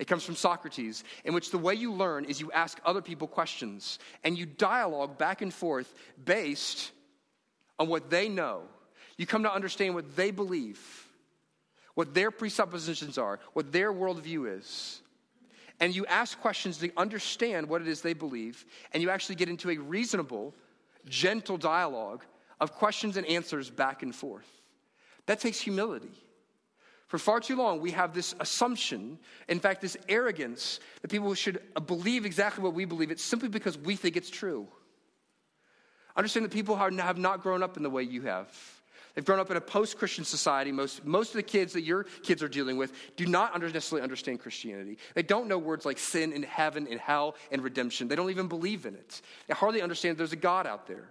[0.04, 3.26] It comes from Socrates, in which the way you learn is you ask other people
[3.26, 6.92] questions and you dialogue back and forth based
[7.78, 8.64] on what they know.
[9.16, 10.78] You come to understand what they believe,
[11.94, 15.00] what their presuppositions are, what their worldview is.
[15.80, 19.48] And you ask questions to understand what it is they believe, and you actually get
[19.48, 20.54] into a reasonable,
[21.08, 22.26] gentle dialogue
[22.60, 24.60] of questions and answers back and forth.
[25.24, 26.12] That takes humility.
[27.14, 31.60] For far too long, we have this assumption, in fact, this arrogance, that people should
[31.86, 33.12] believe exactly what we believe.
[33.12, 34.66] It's simply because we think it's true.
[36.16, 38.52] Understand that people have not grown up in the way you have.
[39.14, 40.72] They've grown up in a post Christian society.
[40.72, 44.40] Most, most of the kids that your kids are dealing with do not necessarily understand
[44.40, 44.98] Christianity.
[45.14, 48.08] They don't know words like sin and heaven and hell and redemption.
[48.08, 49.22] They don't even believe in it.
[49.46, 51.10] They hardly understand there's a God out there.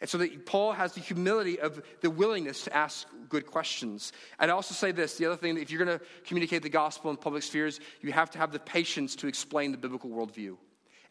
[0.00, 4.12] And so that Paul has the humility of the willingness to ask good questions.
[4.38, 7.10] And I'd also say this the other thing, if you're going to communicate the gospel
[7.10, 10.56] in public spheres, you have to have the patience to explain the biblical worldview.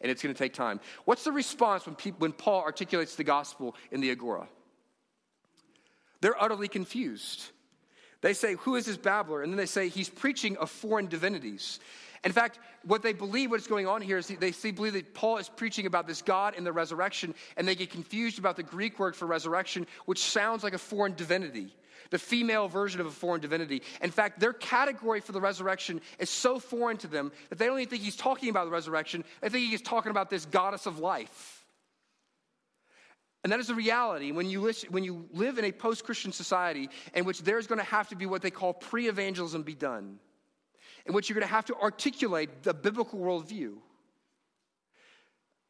[0.00, 0.80] And it's going to take time.
[1.04, 4.48] What's the response when, people, when Paul articulates the gospel in the Agora?
[6.20, 7.50] They're utterly confused.
[8.20, 9.42] They say, Who is this babbler?
[9.42, 11.78] And then they say, He's preaching of foreign divinities.
[12.24, 15.38] In fact, what they believe, what's going on here is they see, believe that Paul
[15.38, 18.98] is preaching about this God and the resurrection, and they get confused about the Greek
[18.98, 21.74] word for resurrection, which sounds like a foreign divinity,
[22.10, 23.82] the female version of a foreign divinity.
[24.02, 27.78] In fact, their category for the resurrection is so foreign to them that they don't
[27.78, 29.24] even think he's talking about the resurrection.
[29.40, 31.58] They think he's talking about this goddess of life.
[33.44, 36.32] And that is the reality when you, listen, when you live in a post Christian
[36.32, 39.74] society in which there's going to have to be what they call pre evangelism be
[39.74, 40.18] done,
[41.08, 43.74] in which you're going to have to articulate the biblical worldview.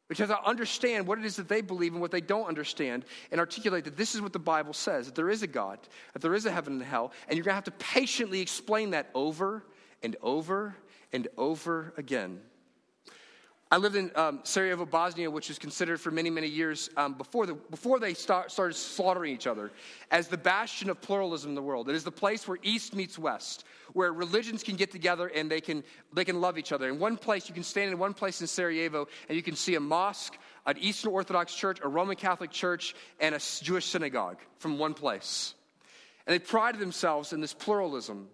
[0.07, 3.05] Which has to understand what it is that they believe and what they don't understand,
[3.31, 5.79] and articulate that this is what the Bible says that there is a God,
[6.13, 8.41] that there is a heaven and a hell, and you're going to have to patiently
[8.41, 9.63] explain that over
[10.03, 10.75] and over
[11.13, 12.41] and over again.
[13.71, 17.45] I lived in um, Sarajevo, Bosnia, which was considered for many, many years um, before,
[17.45, 19.71] the, before they start, started slaughtering each other
[20.09, 21.87] as the bastion of pluralism in the world.
[21.87, 25.61] It is the place where East meets West, where religions can get together and they
[25.61, 26.89] can, they can love each other.
[26.89, 29.75] In one place, you can stand in one place in Sarajevo and you can see
[29.75, 34.79] a mosque, an Eastern Orthodox church, a Roman Catholic church, and a Jewish synagogue from
[34.79, 35.53] one place.
[36.25, 38.29] And they prided themselves in this pluralism.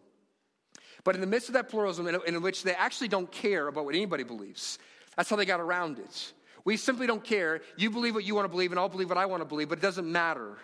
[1.04, 3.84] But in the midst of that pluralism, in, in which they actually don't care about
[3.84, 4.80] what anybody believes,
[5.16, 6.34] that's how they got around it.
[6.64, 7.62] We simply don't care.
[7.78, 9.70] You believe what you want to believe, and I'll believe what I want to believe,
[9.70, 10.58] but it doesn't matter.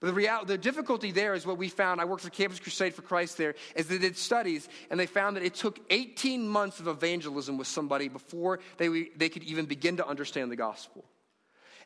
[0.00, 2.00] But the, reality, the difficulty there is what we found.
[2.00, 5.36] I worked for Campus Crusade for Christ there, is they did studies, and they found
[5.36, 9.96] that it took 18 months of evangelism with somebody before they, they could even begin
[9.96, 11.04] to understand the gospel.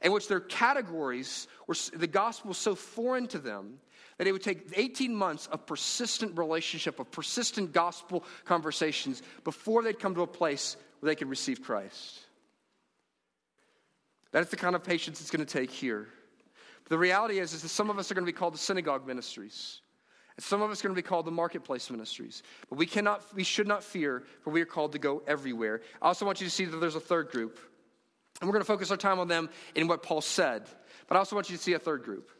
[0.02, 3.78] In which their categories were, the gospel was so foreign to them
[4.18, 9.98] that it would take 18 months of persistent relationship, of persistent gospel conversations before they'd
[9.98, 12.20] come to a place they can receive Christ.
[14.32, 16.08] That is the kind of patience it's going to take here.
[16.84, 18.58] But the reality is, is that some of us are going to be called the
[18.58, 19.80] synagogue ministries.
[20.36, 22.42] And some of us are going to be called the marketplace ministries.
[22.70, 25.82] But we cannot, we should not fear, for we are called to go everywhere.
[26.00, 27.58] I also want you to see that there's a third group.
[28.40, 30.64] And we're going to focus our time on them in what Paul said.
[31.06, 32.30] But I also want you to see a third group.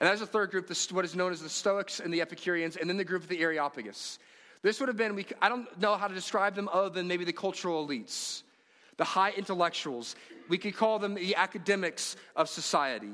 [0.00, 2.90] And that's a third group, what is known as the Stoics and the Epicureans, and
[2.90, 4.18] then the group of the Areopagus.
[4.62, 7.24] This would have been, we, I don't know how to describe them other than maybe
[7.24, 8.42] the cultural elites,
[8.96, 10.14] the high intellectuals.
[10.48, 13.12] We could call them the academics of society,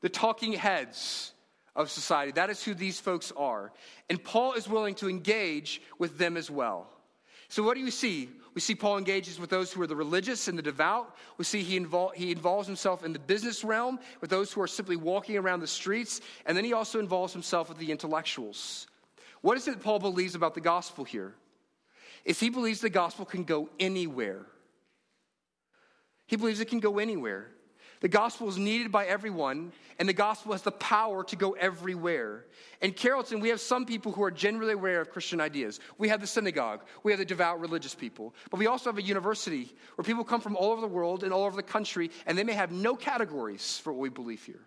[0.00, 1.32] the talking heads
[1.74, 2.32] of society.
[2.32, 3.72] That is who these folks are.
[4.08, 6.88] And Paul is willing to engage with them as well.
[7.48, 8.28] So, what do you see?
[8.54, 11.14] We see Paul engages with those who are the religious and the devout.
[11.36, 11.78] We see he,
[12.14, 15.66] he involves himself in the business realm with those who are simply walking around the
[15.66, 16.22] streets.
[16.46, 18.86] And then he also involves himself with the intellectuals.
[19.40, 21.34] What is it that Paul believes about the gospel here?
[22.24, 24.46] Is he believes the gospel can go anywhere.
[26.26, 27.48] He believes it can go anywhere.
[28.00, 32.44] The gospel is needed by everyone, and the gospel has the power to go everywhere.
[32.82, 35.80] In Carrollton, we have some people who are generally aware of Christian ideas.
[35.96, 39.02] We have the synagogue, we have the devout religious people, but we also have a
[39.02, 42.36] university where people come from all over the world and all over the country, and
[42.36, 44.66] they may have no categories for what we believe here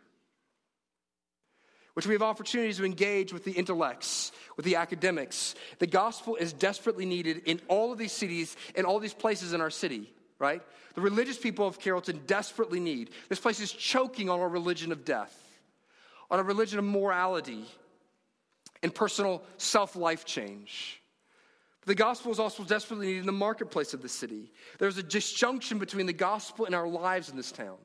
[1.99, 5.53] which we have opportunities to engage with the intellects, with the academics.
[5.79, 9.59] The gospel is desperately needed in all of these cities, in all these places in
[9.59, 10.09] our city,
[10.39, 10.61] right?
[10.95, 13.09] The religious people of Carrollton desperately need.
[13.27, 15.37] This place is choking on a religion of death,
[16.31, 17.65] on a religion of morality
[18.81, 21.01] and personal self life change.
[21.85, 24.53] the gospel is also desperately needed in the marketplace of the city.
[24.77, 27.75] There's a disjunction between the gospel and our lives in this town,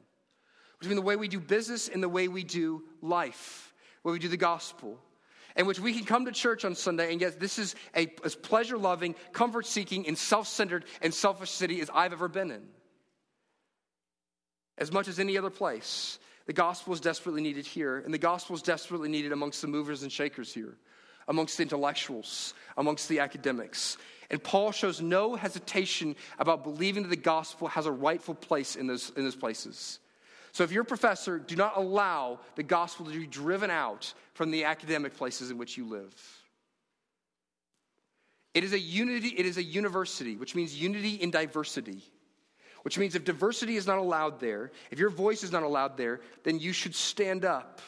[0.78, 3.63] between the way we do business and the way we do life
[4.04, 4.98] where we do the gospel,
[5.56, 8.34] in which we can come to church on Sunday, and yes, this is a, as
[8.34, 12.62] pleasure loving, comfort seeking, and self centered and selfish city as I've ever been in.
[14.76, 18.54] As much as any other place, the gospel is desperately needed here, and the gospel
[18.54, 20.76] is desperately needed amongst the movers and shakers here,
[21.26, 23.96] amongst the intellectuals, amongst the academics.
[24.30, 28.86] And Paul shows no hesitation about believing that the gospel has a rightful place in
[28.86, 29.98] those, in those places.
[30.54, 34.52] So if you're a professor, do not allow the gospel to be driven out from
[34.52, 36.14] the academic places in which you live.
[38.54, 42.04] It is a unity, it is a university, which means unity in diversity.
[42.82, 46.20] Which means if diversity is not allowed there, if your voice is not allowed there,
[46.44, 47.80] then you should stand up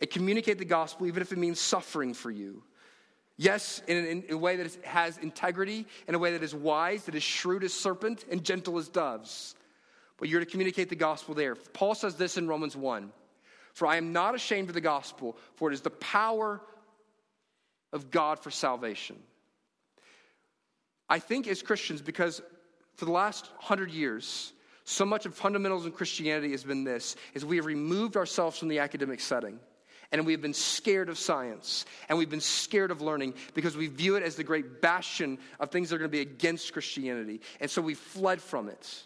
[0.00, 2.62] and communicate the gospel, even if it means suffering for you.
[3.38, 7.06] Yes, in, in, in a way that has integrity, in a way that is wise,
[7.06, 9.56] that is shrewd as serpent, and gentle as doves.
[10.18, 11.54] But you're to communicate the gospel there.
[11.54, 13.12] Paul says this in Romans 1
[13.72, 16.60] For I am not ashamed of the gospel, for it is the power
[17.92, 19.16] of God for salvation.
[21.08, 22.40] I think as Christians, because
[22.94, 24.52] for the last hundred years,
[24.84, 28.68] so much of fundamentals in Christianity has been this, is we have removed ourselves from
[28.68, 29.58] the academic setting.
[30.10, 31.86] And we have been scared of science.
[32.08, 35.70] And we've been scared of learning because we view it as the great bastion of
[35.70, 37.40] things that are going to be against Christianity.
[37.60, 39.04] And so we fled from it.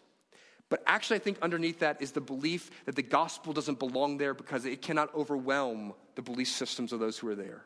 [0.68, 4.34] But actually, I think underneath that is the belief that the gospel doesn't belong there
[4.34, 7.62] because it cannot overwhelm the belief systems of those who are there.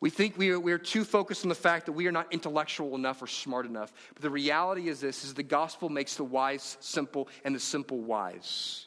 [0.00, 2.32] We think we are, we are too focused on the fact that we are not
[2.32, 3.92] intellectual enough or smart enough.
[4.14, 7.98] But the reality is this is the gospel makes the wise simple and the simple
[7.98, 8.86] wise.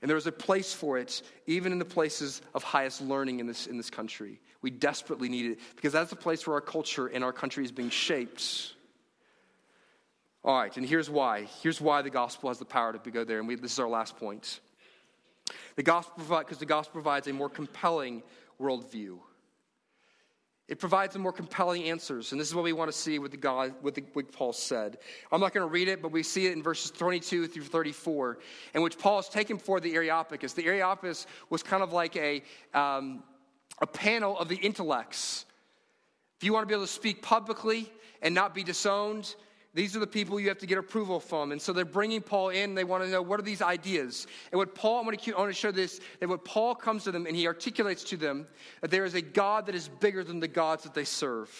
[0.00, 3.46] And there is a place for it, even in the places of highest learning in
[3.46, 4.40] this, in this country.
[4.62, 7.72] We desperately need it because that's the place where our culture and our country is
[7.72, 8.74] being shaped.
[10.46, 11.48] All right, and here's why.
[11.60, 13.40] Here's why the gospel has the power to go there.
[13.40, 14.60] And we, this is our last point.
[15.74, 18.22] The gospel because the gospel provides a more compelling
[18.60, 19.18] worldview.
[20.68, 23.32] It provides some more compelling answers, and this is what we want to see with
[23.32, 24.98] the God, with the, what Paul said.
[25.32, 28.38] I'm not going to read it, but we see it in verses 22 through 34,
[28.74, 30.52] in which Paul is taken for the Areopagus.
[30.52, 32.42] The Areopagus was kind of like a,
[32.72, 33.24] um,
[33.80, 35.44] a panel of the intellects.
[36.38, 37.92] If you want to be able to speak publicly
[38.22, 39.34] and not be disowned,
[39.76, 41.52] these are the people you have to get approval from.
[41.52, 42.74] And so they're bringing Paul in.
[42.74, 44.26] They want to know what are these ideas.
[44.50, 47.04] And what Paul, I'm going to, I want to show this, that what Paul comes
[47.04, 48.46] to them and he articulates to them
[48.80, 51.50] that there is a God that is bigger than the gods that they serve.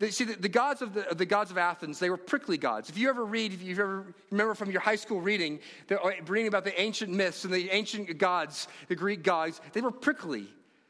[0.00, 2.90] They, see, the, the gods of the, the, gods of Athens, they were prickly gods.
[2.90, 5.60] If you ever read, if you ever remember from your high school reading,
[5.92, 5.96] uh,
[6.26, 10.48] reading about the ancient myths and the ancient gods, the Greek gods, they were prickly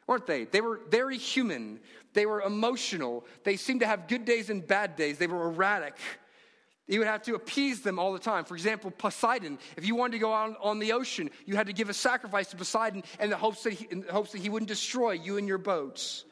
[0.08, 0.44] weren't they?
[0.44, 1.78] They were very human.
[2.14, 3.24] They were emotional.
[3.44, 5.18] They seemed to have good days and bad days.
[5.18, 5.96] They were erratic.
[6.86, 8.44] You would have to appease them all the time.
[8.44, 11.74] For example, Poseidon, if you wanted to go out on the ocean, you had to
[11.74, 14.48] give a sacrifice to Poseidon in the hopes that he, in the hopes that he
[14.48, 16.24] wouldn't destroy you and your boats.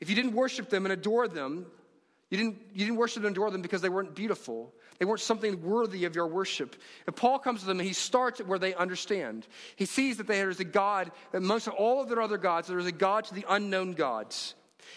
[0.00, 1.66] If you didn't worship them and adore them,
[2.30, 4.72] you didn't, you didn't worship and adore them because they weren't beautiful.
[5.00, 6.76] They weren't something worthy of your worship.
[7.06, 9.48] And Paul comes to them and he starts at where they understand.
[9.74, 12.78] He sees that there is a God, that amongst all of their other gods, there
[12.78, 14.54] is a God to the unknown gods.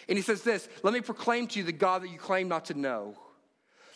[0.08, 2.66] And he says this Let me proclaim to you the God that you claim not
[2.66, 3.16] to know.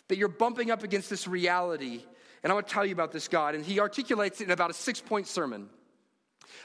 [0.08, 2.02] That you're bumping up against this reality.
[2.42, 3.54] And I want to tell you about this God.
[3.54, 5.68] And he articulates it in about a six point sermon.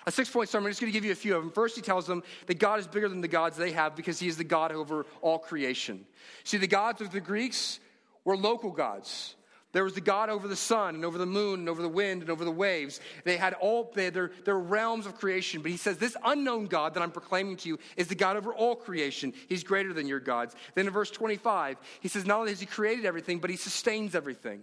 [0.05, 1.51] A six point sermon, I'm just going to give you a few of them.
[1.51, 4.27] First, he tells them that God is bigger than the gods they have because he
[4.27, 6.05] is the God over all creation.
[6.43, 7.79] See, the gods of the Greeks,
[8.23, 9.35] were local gods.
[9.73, 12.21] There was the God over the sun and over the moon and over the wind
[12.21, 12.99] and over the waves.
[13.23, 15.63] They had all they had their, their realms of creation.
[15.63, 18.53] But he says, This unknown God that I'm proclaiming to you is the God over
[18.53, 19.33] all creation.
[19.49, 20.55] He's greater than your gods.
[20.75, 24.13] Then in verse 25, he says, Not only has he created everything, but he sustains
[24.13, 24.61] everything.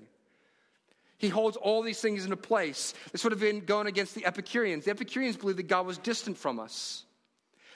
[1.18, 2.94] He holds all these things into place.
[3.10, 4.84] This would have been going against the Epicureans.
[4.84, 7.04] The Epicureans believed that God was distant from us.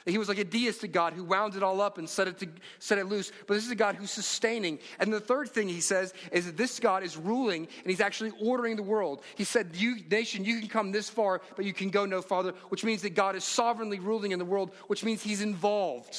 [0.06, 2.48] He was like a deistic God who wound it all up and set it, to,
[2.78, 3.32] set it loose.
[3.46, 4.78] But this is a God who's sustaining.
[4.98, 8.32] And the third thing he says is that this God is ruling and he's actually
[8.38, 9.22] ordering the world.
[9.34, 12.52] He said, You, nation, you can come this far, but you can go no farther,
[12.68, 16.14] which means that God is sovereignly ruling in the world, which means he's involved.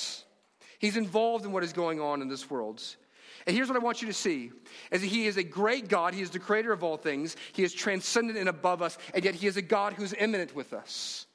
[0.80, 2.82] He's involved in what is going on in this world.
[3.46, 4.52] And here's what I want you to see
[4.92, 6.16] is that he is a great God.
[6.16, 7.36] He is the creator of all things.
[7.54, 10.74] He is transcendent and above us, and yet he is a God who's immanent with
[10.74, 11.28] us.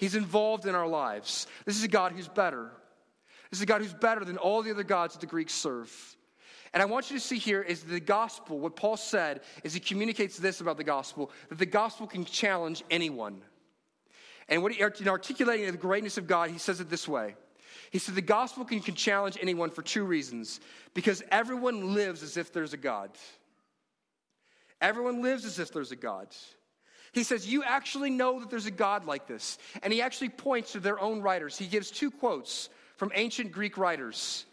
[0.00, 1.46] He's involved in our lives.
[1.66, 2.70] This is a God who's better.
[3.50, 5.92] This is a God who's better than all the other gods that the Greeks serve.
[6.72, 9.80] And I want you to see here is the gospel, what Paul said is he
[9.80, 13.42] communicates this about the gospel that the gospel can challenge anyone.
[14.48, 17.34] And what he, in articulating the greatness of God, he says it this way.
[17.90, 20.60] He said the gospel can, can challenge anyone for two reasons
[20.94, 23.10] because everyone lives as if there's a God.
[24.80, 26.28] Everyone lives as if there's a God.
[27.12, 29.58] He says, You actually know that there's a God like this.
[29.82, 31.56] And he actually points to their own writers.
[31.56, 34.44] He gives two quotes from ancient Greek writers.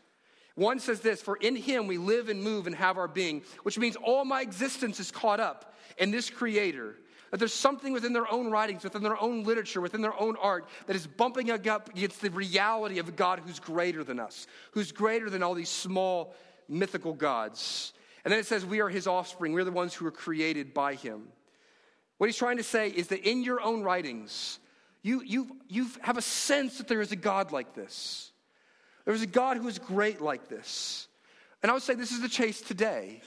[0.55, 3.77] One says this For in him we live and move and have our being, which
[3.77, 6.95] means all my existence is caught up in this creator.
[7.29, 10.65] That there's something within their own writings, within their own literature, within their own art
[10.85, 14.93] that is bumping up against the reality of a God who's greater than us, who's
[14.93, 16.33] greater than all these small
[16.69, 17.93] mythical gods.
[18.23, 19.53] And then it says, We are his offspring.
[19.53, 21.27] We're the ones who are created by him.
[22.17, 24.59] What he's trying to say is that in your own writings,
[25.03, 28.31] you, you, you have a sense that there is a God like this.
[29.05, 31.07] There's a God who is great like this.
[31.61, 33.21] And I would say this is the chase today.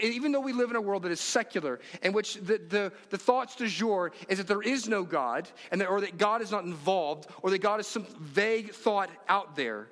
[0.00, 3.18] Even though we live in a world that is secular, in which the, the, the
[3.18, 6.52] thoughts du jour is that there is no God, and that, or that God is
[6.52, 9.88] not involved, or that God is some vague thought out there,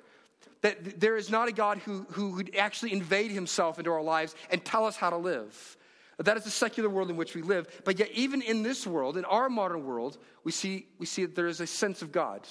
[0.61, 4.35] that there is not a God who, who would actually invade himself into our lives
[4.49, 5.77] and tell us how to live.
[6.23, 7.67] That is the secular world in which we live.
[7.83, 11.35] But yet, even in this world, in our modern world, we see, we see that
[11.35, 12.47] there is a sense of God.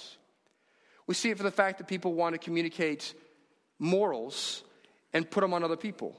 [1.07, 3.15] We see it for the fact that people want to communicate
[3.79, 4.63] morals
[5.13, 6.17] and put them on other people.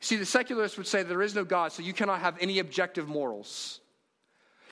[0.00, 3.08] See, the secularists would say there is no God, so you cannot have any objective
[3.08, 3.80] morals.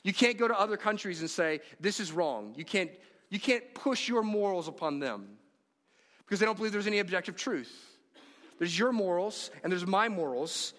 [0.02, 2.54] You can't go to other countries and say, this is wrong.
[2.56, 2.90] You can't,
[3.28, 5.36] you can't push your morals upon them
[6.24, 7.72] because they don't believe there's any objective truth.
[8.58, 10.74] There's your morals and there's my morals,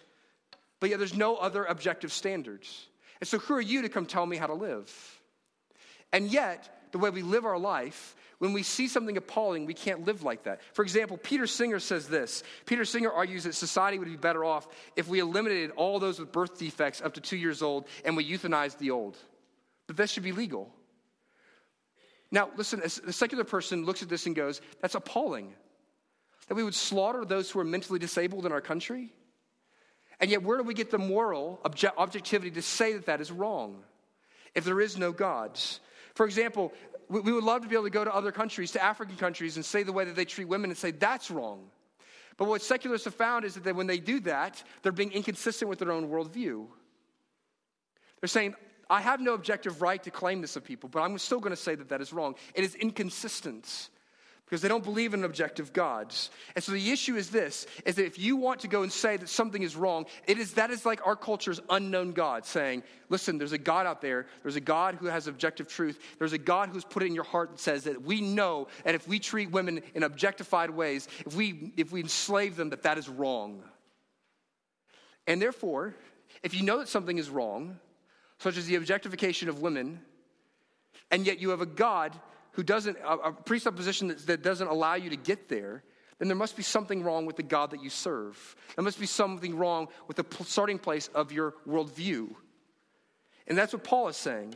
[0.79, 2.87] but yet there's no other objective standards.
[3.19, 5.21] And so, who are you to come tell me how to live?
[6.13, 10.05] And yet, the way we live our life when we see something appalling, we can't
[10.05, 10.61] live like that.
[10.73, 12.43] For example, Peter Singer says this.
[12.65, 16.31] Peter Singer argues that society would be better off if we eliminated all those with
[16.31, 19.17] birth defects up to two years old and we euthanized the old.
[19.87, 20.71] But that should be legal.
[22.29, 25.53] Now, listen, a secular person looks at this and goes, that's appalling.
[26.47, 29.13] That we would slaughter those who are mentally disabled in our country?
[30.19, 33.83] And yet, where do we get the moral objectivity to say that that is wrong
[34.55, 35.79] if there is no gods?
[36.15, 36.73] For example,
[37.09, 39.63] we would love to be able to go to other countries, to African countries, and
[39.63, 41.69] say the way that they treat women and say that's wrong.
[42.35, 45.79] But what secularists have found is that when they do that, they're being inconsistent with
[45.79, 46.67] their own worldview.
[48.19, 48.55] They're saying,
[48.89, 51.61] I have no objective right to claim this of people, but I'm still going to
[51.61, 52.35] say that that is wrong.
[52.55, 53.89] It is inconsistent
[54.47, 56.29] because they don't believe in objective gods.
[56.55, 59.17] And so the issue is this is that if you want to go and say
[59.17, 63.37] that something is wrong, it is that is like our culture's unknown God saying, listen,
[63.37, 66.69] there's a God out there, there's a God who has objective truth, there's a God
[66.69, 69.51] who's put it in your heart that says that we know that if we treat
[69.51, 73.63] women in objectified ways, if we if we enslave them, that that is wrong.
[75.27, 75.93] And therefore,
[76.41, 77.79] if you know that something is wrong,
[78.39, 79.99] such as the objectification of women,
[81.11, 82.17] and yet you have a God
[82.57, 85.83] who doesn't, a, presupposition that, that doesn't allow you to get there,
[86.17, 88.55] then there must be something wrong with the God that you serve.
[88.75, 92.33] There must be something wrong with the starting place of your worldview.
[93.45, 94.55] And that's what Paul is saying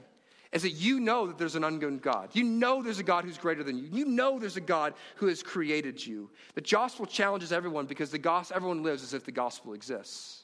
[0.52, 2.30] is that you know that there's an unknown God.
[2.34, 3.88] You know there's a God who's greater than you.
[3.89, 6.30] You know there's a God who has created you.
[6.56, 10.43] The gospel challenges everyone because the gospel, everyone lives as if the gospel exists.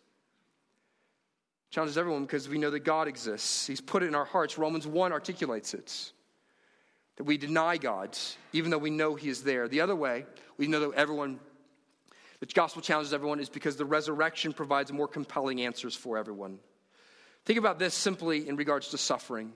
[1.71, 3.65] Challenges everyone because we know that God exists.
[3.65, 4.59] He's put it in our hearts.
[4.59, 6.13] Romans 1 articulates it
[7.17, 8.17] that we deny God,
[8.53, 9.67] even though we know He is there.
[9.67, 10.25] The other way,
[10.57, 11.39] we know that everyone,
[12.39, 16.59] the gospel challenges everyone, is because the resurrection provides more compelling answers for everyone.
[17.45, 19.51] Think about this simply in regards to suffering.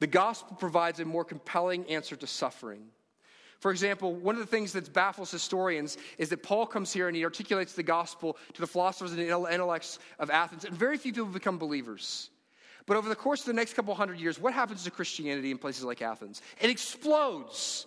[0.00, 2.82] The gospel provides a more compelling answer to suffering.
[3.58, 7.16] For example, one of the things that baffles historians is that Paul comes here and
[7.16, 11.26] he articulates the gospel to the philosophers and intellects of Athens, and very few people
[11.26, 12.30] become believers.
[12.88, 15.58] But over the course of the next couple hundred years, what happens to Christianity in
[15.58, 16.40] places like Athens?
[16.58, 17.86] It explodes.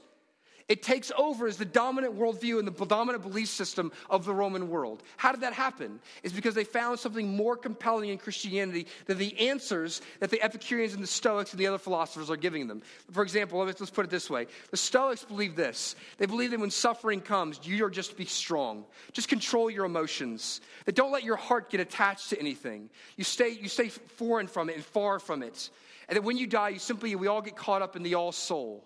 [0.71, 4.69] It takes over as the dominant worldview and the dominant belief system of the Roman
[4.69, 5.03] world.
[5.17, 5.99] How did that happen?
[6.23, 10.93] It's because they found something more compelling in Christianity than the answers that the Epicureans
[10.93, 12.81] and the Stoics and the other philosophers are giving them.
[13.11, 16.59] For example, let's, let's put it this way the Stoics believe this they believe that
[16.61, 21.11] when suffering comes, you are just to be strong, just control your emotions, that don't
[21.11, 22.89] let your heart get attached to anything.
[23.17, 25.69] You stay, you stay foreign from it and far from it.
[26.07, 28.31] And that when you die, you simply, we all get caught up in the all
[28.31, 28.85] soul.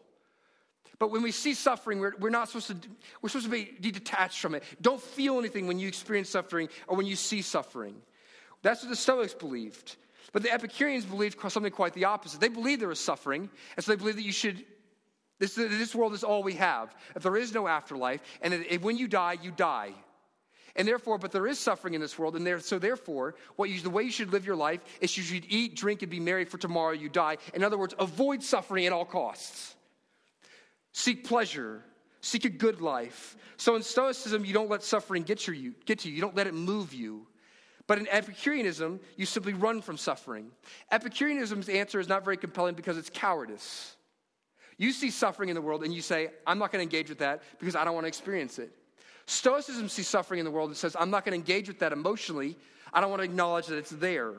[0.98, 2.89] But when we see suffering, we're, we're not supposed to,
[3.22, 4.64] we're supposed to be detached from it.
[4.82, 7.96] Don't feel anything when you experience suffering or when you see suffering.
[8.62, 9.98] That's what the Stoics believed.
[10.32, 12.39] But the Epicureans believed something quite the opposite.
[12.39, 14.66] They believed there was suffering, and so they believed that you should,
[15.39, 16.96] this, this world is all we have.
[17.16, 19.91] If there is no afterlife, and if, when you die, you die.
[20.76, 23.80] And therefore, but there is suffering in this world, and there, so therefore, what you,
[23.80, 26.43] the way you should live your life is you should eat, drink, and be merry,
[26.43, 27.38] for tomorrow you die.
[27.54, 29.76] In other words, avoid suffering at all costs.
[30.98, 31.84] Seek pleasure.
[32.22, 33.36] Seek a good life.
[33.58, 36.16] So in Stoicism, you don't let suffering get, your, get to you.
[36.16, 37.28] You don't let it move you.
[37.86, 40.52] But in Epicureanism, you simply run from suffering.
[40.93, 43.98] Epicureanism's answer is not very compelling because it's cowardice.
[44.78, 47.20] You see suffering in the world and you say, I'm not going to engage with
[47.20, 48.72] that because I don't want to experience it.
[49.26, 51.91] Stoicism sees suffering in the world and says, I'm not going to engage with that
[51.91, 52.58] emotionally.
[52.93, 54.34] I don't want to acknowledge that it's there.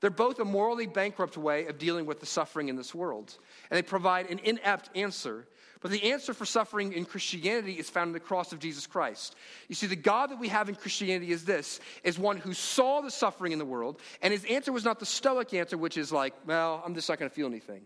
[0.00, 3.36] They're both a morally bankrupt way of dealing with the suffering in this world.
[3.70, 5.46] And they provide an inept answer
[5.82, 9.34] but the answer for suffering in Christianity is found in the cross of Jesus Christ.
[9.66, 13.00] You see, the God that we have in Christianity is this, is one who saw
[13.00, 16.12] the suffering in the world, and his answer was not the stoic answer, which is
[16.12, 17.80] like, well, I'm just not going to feel anything.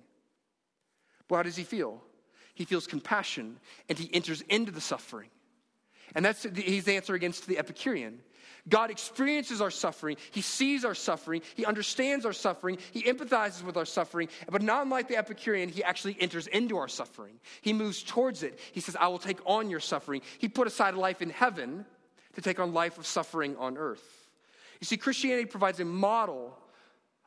[1.29, 2.03] But how does he feel?
[2.55, 3.59] he feels compassion,
[3.89, 5.29] and he enters into the suffering.
[6.15, 8.21] And that's his answer against the Epicurean.
[8.69, 10.17] God experiences our suffering.
[10.31, 11.43] He sees our suffering.
[11.55, 12.79] He understands our suffering.
[12.93, 14.29] He empathizes with our suffering.
[14.51, 17.35] But not unlike the Epicurean, he actually enters into our suffering.
[17.61, 18.59] He moves towards it.
[18.73, 20.23] He says, I will take on your suffering.
[20.39, 21.85] He put aside life in heaven
[22.35, 24.03] to take on life of suffering on earth.
[24.81, 26.57] You see, Christianity provides a model,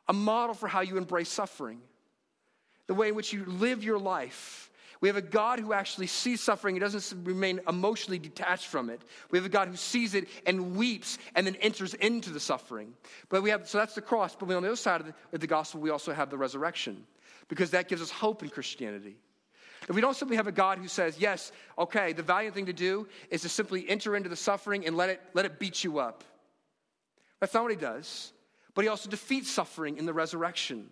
[0.08, 1.80] a model for how you embrace suffering,
[2.88, 4.67] the way in which you live your life
[5.00, 9.00] we have a God who actually sees suffering and doesn't remain emotionally detached from it.
[9.30, 12.94] We have a God who sees it and weeps and then enters into the suffering.
[13.28, 14.34] But we have, so that's the cross.
[14.34, 17.06] But on the other side of the, of the gospel, we also have the resurrection
[17.48, 19.16] because that gives us hope in Christianity.
[19.88, 22.72] If we don't simply have a God who says, yes, okay, the valiant thing to
[22.72, 25.98] do is to simply enter into the suffering and let it, let it beat you
[25.98, 26.24] up.
[27.40, 28.32] That's not what he does.
[28.74, 30.90] But he also defeats suffering in the resurrection.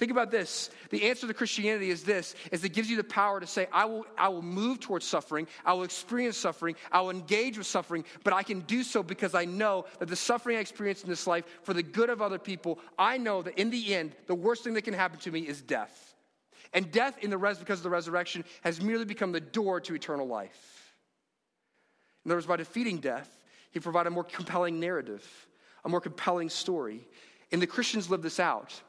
[0.00, 0.70] Think about this.
[0.88, 3.84] The answer to Christianity is this, is it gives you the power to say, I
[3.84, 8.06] will, I will move towards suffering, I will experience suffering, I will engage with suffering,
[8.24, 11.26] but I can do so because I know that the suffering I experience in this
[11.26, 14.64] life for the good of other people, I know that in the end, the worst
[14.64, 16.14] thing that can happen to me is death.
[16.72, 19.94] And death in the res- because of the resurrection has merely become the door to
[19.94, 20.94] eternal life.
[22.24, 23.28] In other words, by defeating death,
[23.70, 25.46] he provided a more compelling narrative,
[25.84, 27.06] a more compelling story.
[27.52, 28.80] And the Christians live this out.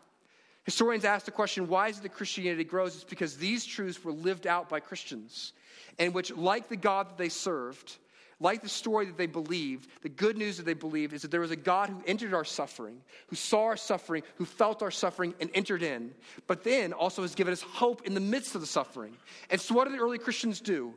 [0.64, 2.96] Historians ask the question why is it that Christianity grows?
[2.96, 5.54] It's because these truths were lived out by Christians,
[5.98, 7.98] and which, like the God that they served,
[8.40, 11.42] like the story that they believed, the good news that they believed is that there
[11.42, 15.36] was a God who entered our suffering, who saw our suffering, who felt our suffering
[15.40, 16.12] and entered in,
[16.48, 19.16] but then also has given us hope in the midst of the suffering.
[19.50, 20.94] And so, what did the early Christians do?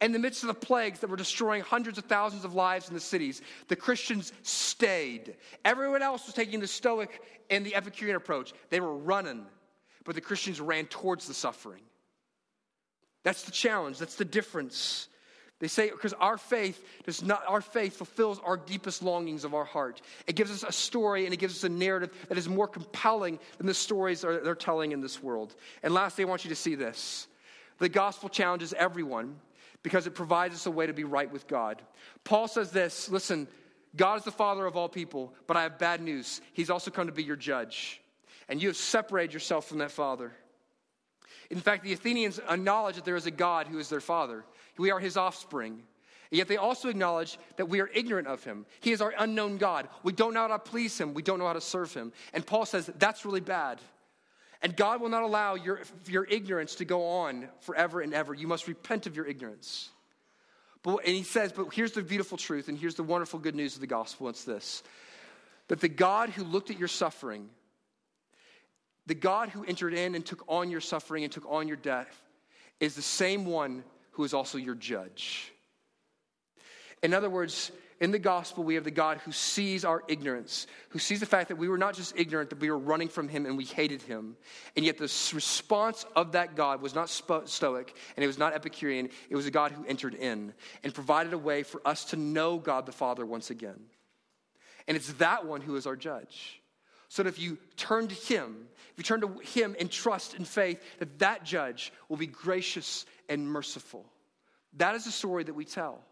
[0.00, 2.94] In the midst of the plagues that were destroying hundreds of thousands of lives in
[2.94, 5.34] the cities, the Christians stayed.
[5.64, 7.20] Everyone else was taking the Stoic
[7.50, 8.52] and the Epicurean approach.
[8.70, 9.44] They were running,
[10.04, 11.82] but the Christians ran towards the suffering.
[13.24, 15.08] That's the challenge, that's the difference.
[15.60, 19.64] They say because our faith does not our faith fulfills our deepest longings of our
[19.64, 20.00] heart.
[20.28, 23.40] It gives us a story and it gives us a narrative that is more compelling
[23.56, 25.56] than the stories they're telling in this world.
[25.82, 27.26] And lastly, I want you to see this.
[27.78, 29.36] The gospel challenges everyone
[29.88, 31.80] because it provides us a way to be right with God.
[32.22, 33.48] Paul says this listen,
[33.96, 36.42] God is the Father of all people, but I have bad news.
[36.52, 38.02] He's also come to be your judge.
[38.50, 40.30] And you have separated yourself from that Father.
[41.48, 44.44] In fact, the Athenians acknowledge that there is a God who is their Father.
[44.76, 45.82] We are his offspring.
[46.30, 48.66] Yet they also acknowledge that we are ignorant of him.
[48.80, 49.88] He is our unknown God.
[50.02, 51.14] We don't know how to please him.
[51.14, 52.12] We don't know how to serve him.
[52.34, 53.80] And Paul says that's really bad.
[54.60, 58.34] And God will not allow your, your ignorance to go on forever and ever.
[58.34, 59.90] You must repent of your ignorance.
[60.82, 63.74] But, and he says, but here's the beautiful truth, and here's the wonderful good news
[63.74, 64.82] of the gospel it's this
[65.68, 67.50] that the God who looked at your suffering,
[69.06, 72.22] the God who entered in and took on your suffering and took on your death,
[72.80, 75.52] is the same one who is also your judge.
[77.02, 81.00] In other words, in the gospel, we have the God who sees our ignorance, who
[81.00, 83.44] sees the fact that we were not just ignorant, that we were running from him
[83.44, 84.36] and we hated him.
[84.76, 89.08] And yet, the response of that God was not stoic and it was not Epicurean.
[89.28, 92.58] It was a God who entered in and provided a way for us to know
[92.58, 93.80] God the Father once again.
[94.86, 96.62] And it's that one who is our judge.
[97.08, 100.46] So that if you turn to him, if you turn to him in trust and
[100.46, 104.04] faith, that that judge will be gracious and merciful.
[104.76, 106.04] That is the story that we tell.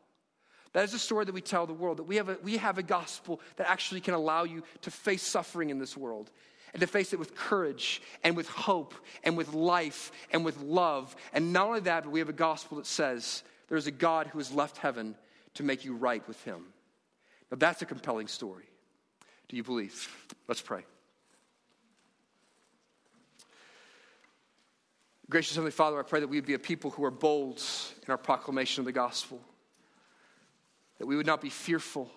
[0.72, 2.78] That is a story that we tell the world that we have, a, we have
[2.78, 6.30] a gospel that actually can allow you to face suffering in this world
[6.72, 8.94] and to face it with courage and with hope
[9.24, 11.16] and with life and with love.
[11.32, 14.38] And not only that, but we have a gospel that says there's a God who
[14.38, 15.16] has left heaven
[15.54, 16.64] to make you right with him.
[17.50, 18.64] Now, that's a compelling story.
[19.48, 20.14] Do you believe?
[20.48, 20.84] Let's pray.
[25.30, 27.62] Gracious Heavenly Father, I pray that we would be a people who are bold
[28.04, 29.40] in our proclamation of the gospel
[30.98, 32.10] that we would not be fearful.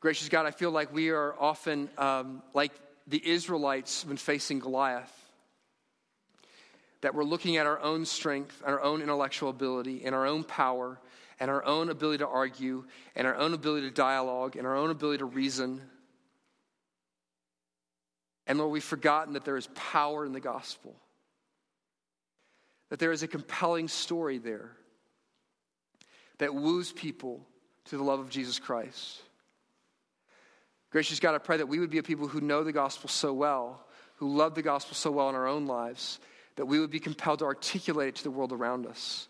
[0.00, 2.72] Gracious God, I feel like we are often um, like
[3.06, 5.12] the Israelites when facing Goliath,
[7.00, 10.44] that we're looking at our own strength, and our own intellectual ability, and our own
[10.44, 10.98] power,
[11.40, 12.84] and our own ability to argue,
[13.16, 15.80] and our own ability to dialogue, and our own ability to reason.
[18.46, 20.94] And Lord, we've forgotten that there is power in the gospel,
[22.90, 24.76] that there is a compelling story there
[26.38, 27.46] that woos people
[27.86, 29.22] to the love of Jesus Christ.
[30.90, 33.32] Gracious God, I pray that we would be a people who know the gospel so
[33.32, 33.84] well,
[34.16, 36.20] who love the gospel so well in our own lives,
[36.56, 39.28] that we would be compelled to articulate it to the world around us.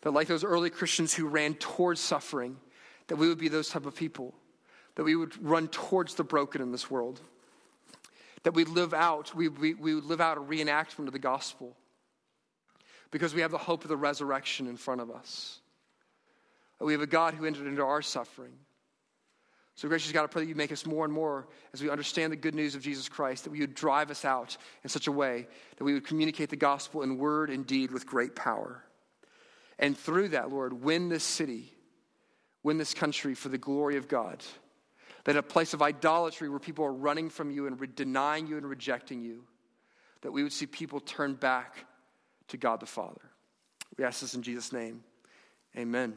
[0.00, 2.56] That, like those early Christians who ran towards suffering,
[3.08, 4.34] that we would be those type of people,
[4.94, 7.20] that we would run towards the broken in this world,
[8.44, 11.76] that we live out, we, we, we would live out a reenactment of the gospel
[13.10, 15.60] because we have the hope of the resurrection in front of us.
[16.80, 18.52] We have a God who entered into our suffering.
[19.76, 22.32] So, gracious God, I pray that you make us more and more as we understand
[22.32, 25.12] the good news of Jesus Christ, that we would drive us out in such a
[25.12, 28.84] way that we would communicate the gospel in word and deed with great power.
[29.78, 31.72] And through that, Lord, win this city,
[32.62, 34.44] win this country for the glory of God.
[35.24, 38.56] That a place of idolatry where people are running from you and re- denying you
[38.58, 39.44] and rejecting you,
[40.20, 41.86] that we would see people turn back
[42.48, 43.22] to God the Father.
[43.98, 45.02] We ask this in Jesus' name.
[45.76, 46.14] Amen.